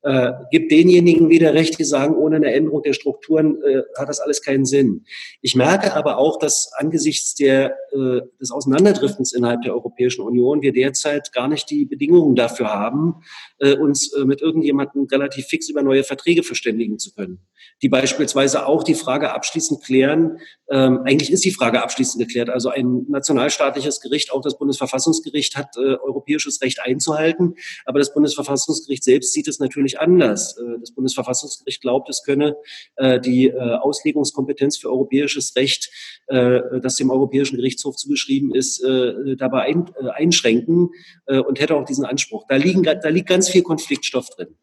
äh, 0.07 0.31
gibt 0.51 0.71
denjenigen 0.71 1.27
wieder 1.27 1.53
recht, 1.53 1.77
die 1.77 1.83
sagen, 1.83 2.15
ohne 2.15 2.37
eine 2.37 2.53
Änderung 2.53 2.81
der 2.81 2.93
Strukturen 2.93 3.61
äh, 3.61 3.81
hat 3.97 4.07
das 4.07 4.21
alles 4.21 4.41
keinen 4.41 4.63
Sinn. 4.63 5.05
Ich 5.41 5.53
merke 5.53 5.95
aber 5.95 6.17
auch, 6.17 6.39
dass 6.39 6.71
angesichts 6.77 7.35
der, 7.35 7.75
äh, 7.91 8.21
des 8.39 8.51
Auseinanderdriftens 8.51 9.33
innerhalb 9.33 9.63
der 9.63 9.73
Europäischen 9.73 10.21
Union 10.21 10.61
wir 10.61 10.71
derzeit 10.71 11.33
gar 11.33 11.49
nicht 11.49 11.69
die 11.69 11.83
Bedingungen 11.83 12.35
dafür 12.35 12.73
haben, 12.73 13.15
äh, 13.59 13.75
uns 13.75 14.13
äh, 14.13 14.23
mit 14.23 14.41
irgendjemandem 14.41 15.07
relativ 15.11 15.47
fix 15.47 15.67
über 15.67 15.83
neue 15.83 16.05
Verträge 16.05 16.43
verständigen 16.43 16.99
zu 16.99 17.13
können, 17.13 17.39
die 17.81 17.89
beispielsweise 17.89 18.65
auch 18.65 18.83
die 18.83 18.95
Frage 18.95 19.33
abschließend 19.33 19.83
klären. 19.83 20.39
Ähm, 20.69 21.01
eigentlich 21.03 21.33
ist 21.33 21.43
die 21.43 21.51
Frage 21.51 21.83
abschließend 21.83 22.25
geklärt. 22.25 22.49
Also 22.49 22.69
ein 22.69 23.05
nationalstaatliches 23.09 23.99
Gericht, 23.99 24.31
auch 24.31 24.41
das 24.41 24.57
Bundesverfassungsgericht, 24.57 25.57
hat 25.57 25.75
äh, 25.75 25.95
europäisches 25.95 26.61
Recht 26.61 26.79
einzuhalten, 26.81 27.55
aber 27.85 27.99
das 27.99 28.13
Bundesverfassungsgericht 28.13 29.03
selbst 29.03 29.33
sieht 29.33 29.49
es 29.49 29.59
natürlich 29.59 29.96
anders. 29.99 30.57
Äh, 30.57 30.79
das 30.79 30.91
Bundesverfassungsgericht 30.91 31.81
glaubt, 31.81 32.09
es 32.09 32.23
könne 32.23 32.55
äh, 32.95 33.19
die 33.19 33.47
äh, 33.47 33.57
Auslegungskompetenz 33.57 34.77
für 34.77 34.89
europäisches 34.89 35.55
Recht, 35.55 35.89
das 36.29 36.95
dem 36.95 37.09
Europäischen 37.09 37.55
Gerichtshof 37.55 37.95
zugeschrieben 37.95 38.53
ist, 38.53 38.83
dabei 38.83 39.73
einschränken 40.13 40.89
und 41.25 41.59
hätte 41.61 41.75
auch 41.75 41.85
diesen 41.85 42.03
Anspruch. 42.03 42.45
Da, 42.49 42.57
liegen, 42.57 42.83
da 42.83 43.07
liegt 43.07 43.29
ganz 43.29 43.47
viel 43.47 43.61
Konfliktstoff 43.63 44.29
drin. 44.31 44.57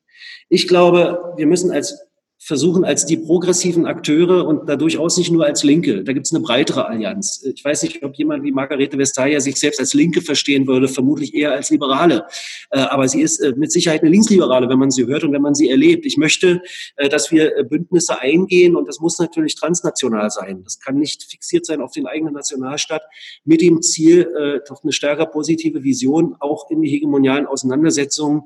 Ich 0.51 0.69
glaube, 0.69 1.33
wir 1.37 1.47
müssen 1.47 1.71
als 1.71 1.99
versuchen 2.45 2.85
als 2.85 3.07
die 3.07 3.17
progressiven 3.17 3.87
Akteure 3.87 4.47
und 4.47 4.69
da 4.69 4.77
durchaus 4.77 5.17
nicht 5.17 5.33
nur 5.33 5.47
als 5.47 5.65
Linke. 5.65 6.05
Da 6.05 6.13
gibt 6.13 6.27
es 6.27 6.33
eine 6.33 6.43
breitere 6.43 6.87
Allianz. 6.87 7.43
Ich 7.43 7.65
weiß 7.65 7.85
nicht, 7.85 8.03
ob 8.03 8.17
jemand 8.17 8.45
wie 8.45 8.53
Margarete 8.53 8.99
Vestager 8.99 9.41
sich 9.41 9.57
selbst 9.57 9.81
als 9.81 9.95
Linke 9.95 10.21
verstehen 10.21 10.67
würde, 10.67 10.89
vermutlich 10.89 11.33
eher 11.33 11.53
als 11.53 11.71
Liberale. 11.71 12.27
Äh, 12.71 12.81
aber 12.81 13.09
sie 13.09 13.23
ist 13.23 13.39
äh, 13.41 13.55
mit 13.57 13.73
Sicherheit 13.73 14.03
eine 14.03 14.11
Linksliberale, 14.11 14.69
wenn 14.69 14.79
man 14.79 14.91
sie 14.91 15.07
hört 15.07 15.25
und 15.25 15.33
wenn 15.33 15.41
man 15.41 15.55
sie 15.55 15.71
erlebt. 15.71 16.05
Ich 16.05 16.19
möchte, 16.19 16.61
äh, 16.97 17.09
dass 17.09 17.33
wir 17.33 17.65
Bündnisse 17.65 18.21
eingehen 18.21 18.77
und 18.77 18.89
das 18.89 19.01
muss 19.01 19.19
natürlich 19.19 19.55
transnational 19.55 20.29
sein. 20.29 20.63
Das 20.65 20.79
kann 20.81 20.99
nicht 20.99 21.23
fixiert 21.23 21.65
sein 21.65 21.81
auf 21.81 21.93
den 21.93 22.07
eigenen 22.07 22.35
Nationalstaat 22.35 23.03
mit 23.45 23.63
dem 23.63 23.81
Ziel, 23.81 24.61
doch 24.69 24.83
eine 24.83 24.93
stärker 24.93 25.27
positive 25.27 25.83
Vision 25.83 26.37
auch 26.41 26.71
in 26.71 26.83
die 26.83 26.91
hegemonialen 26.91 27.47
Auseinandersetzungen 27.47 28.43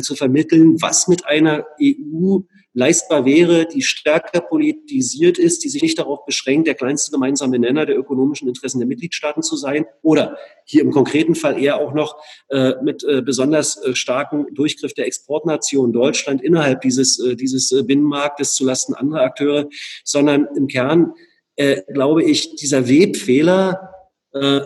zu 0.00 0.14
vermitteln, 0.14 0.80
was 0.80 1.08
mit 1.08 1.26
einer 1.26 1.66
EU 1.80 2.40
leistbar 2.74 3.24
wäre, 3.24 3.66
die 3.66 3.82
stärker 3.82 4.40
politisiert 4.40 5.38
ist, 5.38 5.64
die 5.64 5.68
sich 5.68 5.82
nicht 5.82 5.98
darauf 5.98 6.24
beschränkt, 6.24 6.66
der 6.66 6.74
kleinste 6.74 7.10
gemeinsame 7.10 7.58
Nenner 7.58 7.86
der 7.86 7.98
ökonomischen 7.98 8.48
Interessen 8.48 8.78
der 8.78 8.88
Mitgliedstaaten 8.88 9.42
zu 9.42 9.56
sein 9.56 9.84
oder 10.02 10.36
hier 10.64 10.82
im 10.82 10.90
konkreten 10.90 11.34
Fall 11.34 11.62
eher 11.62 11.76
auch 11.76 11.92
noch 11.92 12.16
äh, 12.48 12.74
mit 12.82 13.04
äh, 13.04 13.22
besonders 13.22 13.76
äh, 13.82 13.94
starken 13.94 14.46
Durchgriff 14.54 14.94
der 14.94 15.06
Exportnation 15.06 15.92
Deutschland 15.92 16.42
innerhalb 16.42 16.80
dieses, 16.80 17.18
äh, 17.18 17.36
dieses 17.36 17.72
äh, 17.72 17.82
Binnenmarktes 17.82 18.54
zulasten 18.54 18.94
anderer 18.94 19.22
Akteure, 19.22 19.68
sondern 20.04 20.48
im 20.56 20.66
Kern 20.66 21.14
äh, 21.56 21.82
glaube 21.92 22.24
ich, 22.24 22.56
dieser 22.56 22.88
Webfehler, 22.88 23.94
äh, 24.32 24.60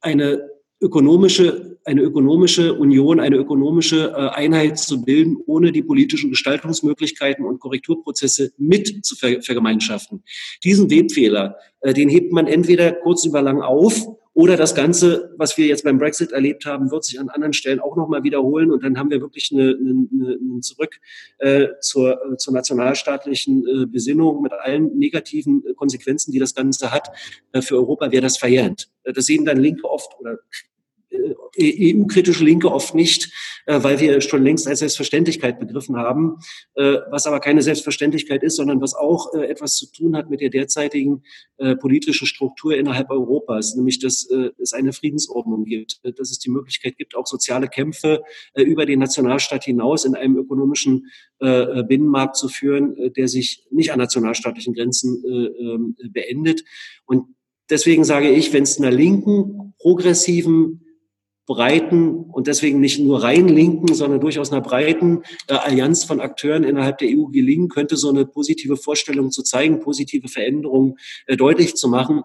eine 0.00 0.49
ökonomische, 0.80 1.78
eine 1.84 2.02
ökonomische 2.02 2.74
Union, 2.74 3.20
eine 3.20 3.36
ökonomische 3.36 4.10
äh, 4.10 4.28
Einheit 4.30 4.78
zu 4.78 5.02
bilden, 5.04 5.36
ohne 5.46 5.72
die 5.72 5.82
politischen 5.82 6.30
Gestaltungsmöglichkeiten 6.30 7.44
und 7.44 7.60
Korrekturprozesse 7.60 8.52
mit 8.58 9.04
zu 9.04 9.16
vergemeinschaften. 9.16 10.22
Diesen 10.64 10.90
Webfehler, 10.90 11.56
äh, 11.80 11.92
den 11.92 12.08
hebt 12.08 12.32
man 12.32 12.46
entweder 12.46 12.92
kurz 12.92 13.24
über 13.24 13.42
lang 13.42 13.60
auf 13.60 14.06
oder 14.32 14.56
das 14.56 14.74
Ganze, 14.74 15.34
was 15.36 15.58
wir 15.58 15.66
jetzt 15.66 15.84
beim 15.84 15.98
Brexit 15.98 16.32
erlebt 16.32 16.64
haben, 16.64 16.90
wird 16.90 17.04
sich 17.04 17.18
an 17.18 17.28
anderen 17.28 17.52
Stellen 17.52 17.80
auch 17.80 17.96
nochmal 17.96 18.22
wiederholen 18.22 18.70
und 18.70 18.84
dann 18.84 18.96
haben 18.96 19.10
wir 19.10 19.20
wirklich 19.20 19.50
eine, 19.52 19.76
eine, 19.76 20.38
eine 20.40 20.60
Zurück 20.60 21.00
äh, 21.38 21.68
zur, 21.80 22.12
äh, 22.12 22.36
zur 22.36 22.54
nationalstaatlichen 22.54 23.66
äh, 23.66 23.86
Besinnung 23.86 24.40
mit 24.40 24.52
allen 24.52 24.96
negativen 24.96 25.64
Konsequenzen, 25.76 26.30
die 26.30 26.38
das 26.38 26.54
Ganze 26.54 26.92
hat. 26.92 27.10
Äh, 27.52 27.60
für 27.60 27.76
Europa 27.76 28.12
wäre 28.12 28.22
das 28.22 28.38
verjährend. 28.38 28.88
Das 29.02 29.26
sehen 29.26 29.44
dann 29.44 29.58
Linke 29.58 29.90
oft 29.90 30.14
oder 30.20 30.34
äh, 30.34 30.36
EU-kritische 31.58 32.44
Linke 32.44 32.70
oft 32.70 32.94
nicht, 32.94 33.32
äh, 33.66 33.82
weil 33.82 34.00
wir 34.00 34.20
schon 34.20 34.42
längst 34.42 34.66
als 34.66 34.80
Selbstverständlichkeit 34.80 35.58
begriffen 35.58 35.96
haben, 35.96 36.38
äh, 36.74 36.98
was 37.10 37.26
aber 37.26 37.40
keine 37.40 37.62
Selbstverständlichkeit 37.62 38.42
ist, 38.42 38.56
sondern 38.56 38.80
was 38.80 38.94
auch 38.94 39.34
etwas 39.34 39.74
zu 39.74 39.90
tun 39.90 40.16
hat 40.16 40.30
mit 40.30 40.40
der 40.40 40.50
derzeitigen 40.50 41.22
politischen 41.80 42.26
Struktur 42.26 42.74
innerhalb 42.74 43.10
Europas, 43.10 43.74
nämlich 43.74 43.98
dass 43.98 44.28
es 44.58 44.72
eine 44.72 44.92
Friedensordnung 44.92 45.64
gibt, 45.64 46.00
dass 46.02 46.30
es 46.30 46.38
die 46.38 46.50
Möglichkeit 46.50 46.96
gibt, 46.96 47.14
auch 47.14 47.26
soziale 47.26 47.68
Kämpfe 47.68 48.22
über 48.56 48.86
den 48.86 48.98
Nationalstaat 48.98 49.64
hinaus 49.64 50.04
in 50.04 50.14
einem 50.14 50.36
ökonomischen 50.36 51.10
Binnenmarkt 51.38 52.36
zu 52.36 52.48
führen, 52.48 53.12
der 53.14 53.28
sich 53.28 53.66
nicht 53.70 53.92
an 53.92 53.98
nationalstaatlichen 53.98 54.74
Grenzen 54.74 55.22
ähm, 55.26 55.96
beendet. 56.12 56.64
Und 57.04 57.26
deswegen 57.68 58.04
sage 58.04 58.30
ich, 58.30 58.52
wenn 58.52 58.62
es 58.62 58.78
einer 58.78 58.90
linken, 58.90 59.74
progressiven 59.78 60.86
breiten 61.46 62.24
und 62.30 62.46
deswegen 62.46 62.80
nicht 62.80 63.00
nur 63.00 63.22
rein 63.22 63.48
linken, 63.48 63.94
sondern 63.94 64.20
durchaus 64.20 64.52
einer 64.52 64.60
breiten 64.60 65.22
äh, 65.48 65.54
Allianz 65.54 66.04
von 66.04 66.20
Akteuren 66.20 66.64
innerhalb 66.64 66.98
der 66.98 67.08
EU 67.08 67.26
gelingen 67.26 67.68
könnte, 67.68 67.96
so 67.96 68.08
eine 68.08 68.24
positive 68.26 68.76
Vorstellung 68.76 69.30
zu 69.30 69.42
zeigen, 69.42 69.80
positive 69.80 70.28
Veränderungen 70.28 70.96
äh, 71.26 71.36
deutlich 71.36 71.74
zu 71.74 71.88
machen 71.88 72.22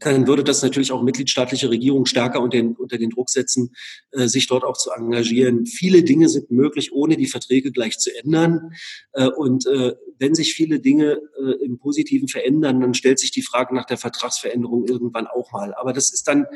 dann 0.00 0.26
würde 0.26 0.44
das 0.44 0.62
natürlich 0.62 0.92
auch 0.92 1.02
mitgliedstaatliche 1.02 1.70
Regierungen 1.70 2.06
stärker 2.06 2.40
unter 2.40 2.56
den, 2.56 2.74
unter 2.76 2.98
den 2.98 3.10
Druck 3.10 3.30
setzen, 3.30 3.74
äh, 4.12 4.26
sich 4.26 4.46
dort 4.46 4.64
auch 4.64 4.76
zu 4.76 4.90
engagieren. 4.90 5.66
Viele 5.66 6.02
Dinge 6.02 6.28
sind 6.28 6.50
möglich, 6.50 6.92
ohne 6.92 7.16
die 7.16 7.26
Verträge 7.26 7.72
gleich 7.72 7.98
zu 7.98 8.10
ändern. 8.22 8.72
Äh, 9.12 9.28
und 9.28 9.66
äh, 9.66 9.94
wenn 10.18 10.34
sich 10.34 10.54
viele 10.54 10.80
Dinge 10.80 11.20
äh, 11.38 11.64
im 11.64 11.78
Positiven 11.78 12.28
verändern, 12.28 12.80
dann 12.80 12.94
stellt 12.94 13.18
sich 13.18 13.30
die 13.30 13.42
Frage 13.42 13.74
nach 13.74 13.86
der 13.86 13.98
Vertragsveränderung 13.98 14.86
irgendwann 14.86 15.26
auch 15.26 15.52
mal. 15.52 15.74
Aber 15.74 15.92
das 15.92 16.12
ist 16.12 16.28
dann, 16.28 16.46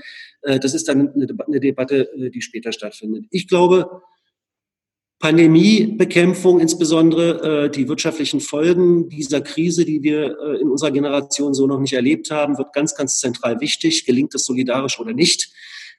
äh, 0.43 0.59
das 0.59 0.75
ist 0.75 0.89
dann 0.89 1.13
eine, 1.13 1.29
eine 1.47 1.61
Debatte, 1.61 2.13
äh, 2.15 2.31
die 2.31 2.43
später 2.43 2.73
stattfindet. 2.73 3.27
Ich 3.31 3.49
glaube, 3.49 4.03
Pandemiebekämpfung, 5.21 6.61
insbesondere 6.61 7.67
äh, 7.67 7.71
die 7.71 7.89
wirtschaftlichen 7.89 8.41
Folgen 8.41 9.11
dieser 9.11 9.43
Krise, 9.43 9.85
die 9.85 10.03
wir 10.03 10.39
äh, 10.41 10.61
in 10.63 10.71
unserer 10.71 10.91
Generation 10.91 11.53
so 11.53 11.67
noch 11.67 11.79
nicht 11.79 11.93
erlebt 11.93 12.31
haben, 12.31 12.57
wird 12.57 12.73
ganz, 12.73 12.95
ganz 12.95 13.19
zentral 13.19 13.61
wichtig. 13.61 14.07
Gelingt 14.07 14.35
es 14.35 14.47
solidarisch 14.47 14.99
oder 14.99 15.13
nicht? 15.13 15.53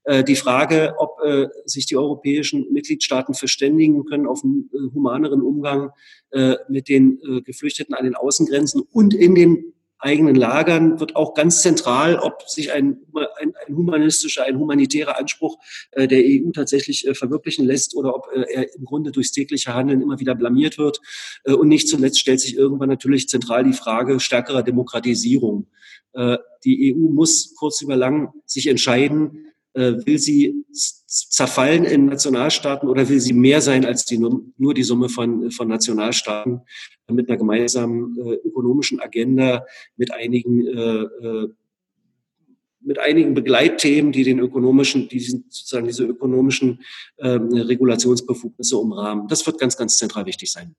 Äh, 0.05 0.23
die 0.23 0.35
Frage, 0.35 0.95
ob 0.97 1.19
äh, 1.23 1.47
sich 1.65 1.85
die 1.85 1.97
europäischen 1.97 2.65
Mitgliedstaaten 2.73 3.35
verständigen 3.35 4.05
können 4.05 4.25
auf 4.25 4.43
einen 4.43 4.71
äh, 4.73 4.93
humaneren 4.95 5.43
Umgang 5.43 5.91
äh, 6.31 6.55
mit 6.67 6.89
den 6.89 7.19
äh, 7.21 7.41
Geflüchteten 7.41 7.93
an 7.93 8.05
den 8.05 8.15
Außengrenzen 8.15 8.81
und 8.91 9.13
in 9.13 9.35
den 9.35 9.73
eigenen 10.01 10.35
Lagern 10.35 10.99
wird 10.99 11.15
auch 11.15 11.33
ganz 11.33 11.61
zentral, 11.61 12.17
ob 12.17 12.49
sich 12.49 12.71
ein, 12.71 13.01
ein, 13.39 13.53
ein 13.67 13.75
humanistischer, 13.75 14.43
ein 14.43 14.57
humanitärer 14.57 15.17
Anspruch 15.17 15.57
äh, 15.91 16.07
der 16.07 16.23
EU 16.23 16.51
tatsächlich 16.51 17.07
äh, 17.07 17.13
verwirklichen 17.13 17.65
lässt 17.65 17.95
oder 17.95 18.15
ob 18.15 18.27
äh, 18.33 18.45
er 18.51 18.75
im 18.75 18.85
Grunde 18.85 19.11
durchs 19.11 19.31
tägliche 19.31 19.73
Handeln 19.73 20.01
immer 20.01 20.19
wieder 20.19 20.35
blamiert 20.35 20.77
wird. 20.77 20.99
Äh, 21.43 21.53
und 21.53 21.67
nicht 21.67 21.87
zuletzt 21.87 22.19
stellt 22.19 22.41
sich 22.41 22.55
irgendwann 22.57 22.89
natürlich 22.89 23.29
zentral 23.29 23.63
die 23.63 23.73
Frage 23.73 24.19
stärkerer 24.19 24.63
Demokratisierung. 24.63 25.67
Äh, 26.13 26.37
die 26.65 26.93
EU 26.93 27.09
muss 27.11 27.55
kurz 27.55 27.81
über 27.81 27.95
lang 27.95 28.33
sich 28.45 28.67
entscheiden, 28.67 29.50
will 29.73 30.19
sie 30.19 30.65
zerfallen 30.73 31.85
in 31.85 32.07
Nationalstaaten 32.07 32.89
oder 32.89 33.07
will 33.07 33.19
sie 33.19 33.33
mehr 33.33 33.61
sein 33.61 33.85
als 33.85 34.05
die, 34.05 34.17
nur 34.17 34.73
die 34.73 34.83
Summe 34.83 35.09
von, 35.09 35.51
von 35.51 35.67
Nationalstaaten 35.67 36.61
mit 37.09 37.29
einer 37.29 37.37
gemeinsamen 37.37 38.17
äh, 38.17 38.33
ökonomischen 38.47 38.99
Agenda, 38.99 39.65
mit 39.97 40.13
einigen 40.13 40.67
äh, 40.67 41.03
äh, 41.03 41.53
mit 42.83 42.97
einigen 42.97 43.35
Begleitthemen, 43.35 44.11
die 44.11 44.23
den 44.23 44.39
ökonomischen, 44.39 45.07
die 45.07 45.19
sozusagen 45.19 45.85
diese 45.85 46.03
ökonomischen 46.03 46.81
ähm, 47.19 47.53
Regulationsbefugnisse 47.53 48.75
umrahmen. 48.75 49.27
Das 49.27 49.45
wird 49.45 49.59
ganz, 49.59 49.77
ganz 49.77 49.97
zentral 49.97 50.25
wichtig 50.25 50.51
sein. 50.51 50.75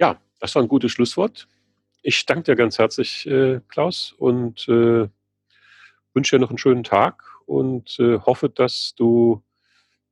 Ja, 0.00 0.20
das 0.40 0.56
war 0.56 0.62
ein 0.62 0.68
gutes 0.68 0.90
Schlusswort. 0.90 1.46
Ich 2.02 2.26
danke 2.26 2.42
dir 2.42 2.56
ganz 2.56 2.76
herzlich, 2.76 3.24
äh, 3.28 3.60
Klaus, 3.68 4.16
und 4.18 4.66
äh, 4.68 5.08
wünsche 6.12 6.36
dir 6.36 6.40
noch 6.40 6.50
einen 6.50 6.58
schönen 6.58 6.82
Tag 6.82 7.22
und 7.48 7.98
äh, 7.98 8.18
hoffe, 8.18 8.50
dass 8.50 8.94
du 8.94 9.42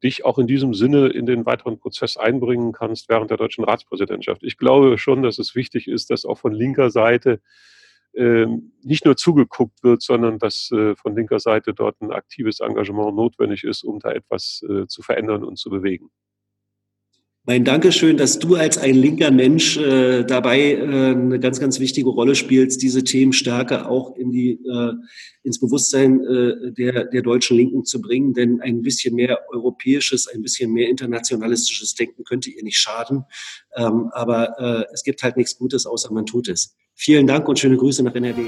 dich 0.03 0.25
auch 0.25 0.38
in 0.38 0.46
diesem 0.46 0.75
Sinne 0.75 1.09
in 1.09 1.27
den 1.27 1.46
weiteren 1.46 1.79
Prozess 1.79 2.16
einbringen 2.16 2.72
kannst 2.72 3.09
während 3.09 3.31
der 3.31 3.38
deutschen 3.38 3.64
Ratspräsidentschaft. 3.64 4.42
Ich 4.42 4.57
glaube 4.57 4.99
schon, 4.99 5.22
dass 5.22 5.38
es 5.38 5.55
wichtig 5.55 5.87
ist, 5.88 6.11
dass 6.11 6.25
auch 6.25 6.38
von 6.38 6.53
linker 6.53 6.90
Seite 6.90 7.40
äh, 8.14 8.46
nicht 8.83 9.05
nur 9.05 9.16
zugeguckt 9.16 9.83
wird, 9.83 10.03
sondern 10.03 10.38
dass 10.38 10.70
äh, 10.72 10.96
von 10.96 11.14
linker 11.14 11.38
Seite 11.38 11.75
dort 11.75 12.01
ein 12.01 12.12
aktives 12.12 12.61
Engagement 12.61 13.14
notwendig 13.14 13.64
ist, 13.64 13.85
um 13.85 14.01
da 14.01 14.11
etwas 14.12 14.64
äh, 14.68 14.87
zu 14.87 15.03
verändern 15.03 15.44
und 15.44 15.59
zu 15.59 15.70
bewegen. 15.70 16.11
Mein 17.48 17.64
Dankeschön, 17.64 18.16
dass 18.16 18.40
du 18.40 18.56
als 18.56 18.76
ein 18.76 18.96
linker 18.96 19.30
Mensch 19.30 19.76
äh, 19.76 20.24
dabei 20.24 20.72
äh, 20.72 20.82
eine 20.82 21.38
ganz, 21.38 21.61
ganz 21.61 21.78
wichtige 21.78 22.09
Rolle 22.09 22.35
spielst, 22.35 22.82
diese 22.82 23.04
Themen 23.04 23.32
stärker 23.32 23.88
auch 23.88 24.16
in 24.16 24.32
die, 24.32 24.59
äh, 24.68 24.92
ins 25.44 25.61
Bewusstsein 25.61 26.24
äh, 26.24 26.72
der, 26.72 27.04
der 27.04 27.22
deutschen 27.22 27.56
Linken 27.56 27.85
zu 27.85 28.00
bringen. 28.00 28.35
Denn 28.35 28.61
ein 28.61 28.82
bisschen 28.82 29.14
mehr 29.14 29.38
europäisches, 29.52 30.26
ein 30.26 30.42
bisschen 30.42 30.72
mehr 30.72 30.88
internationalistisches 30.88 31.94
Denken 31.94 32.24
könnte 32.24 32.50
ihr 32.50 32.64
nicht 32.64 32.78
schaden. 32.78 33.26
Ähm, 33.76 34.11
aber 34.11 34.59
äh, 34.59 34.92
es 34.92 35.04
gibt 35.04 35.22
halt 35.22 35.37
nichts 35.37 35.56
Gutes, 35.56 35.87
außer 35.87 36.12
man 36.12 36.26
tut 36.26 36.48
es. 36.48 36.74
Vielen 36.96 37.28
Dank 37.28 37.46
und 37.48 37.61
schöne 37.61 37.76
Grüße 37.76 38.02
nach 38.02 38.16
NRW. 38.16 38.42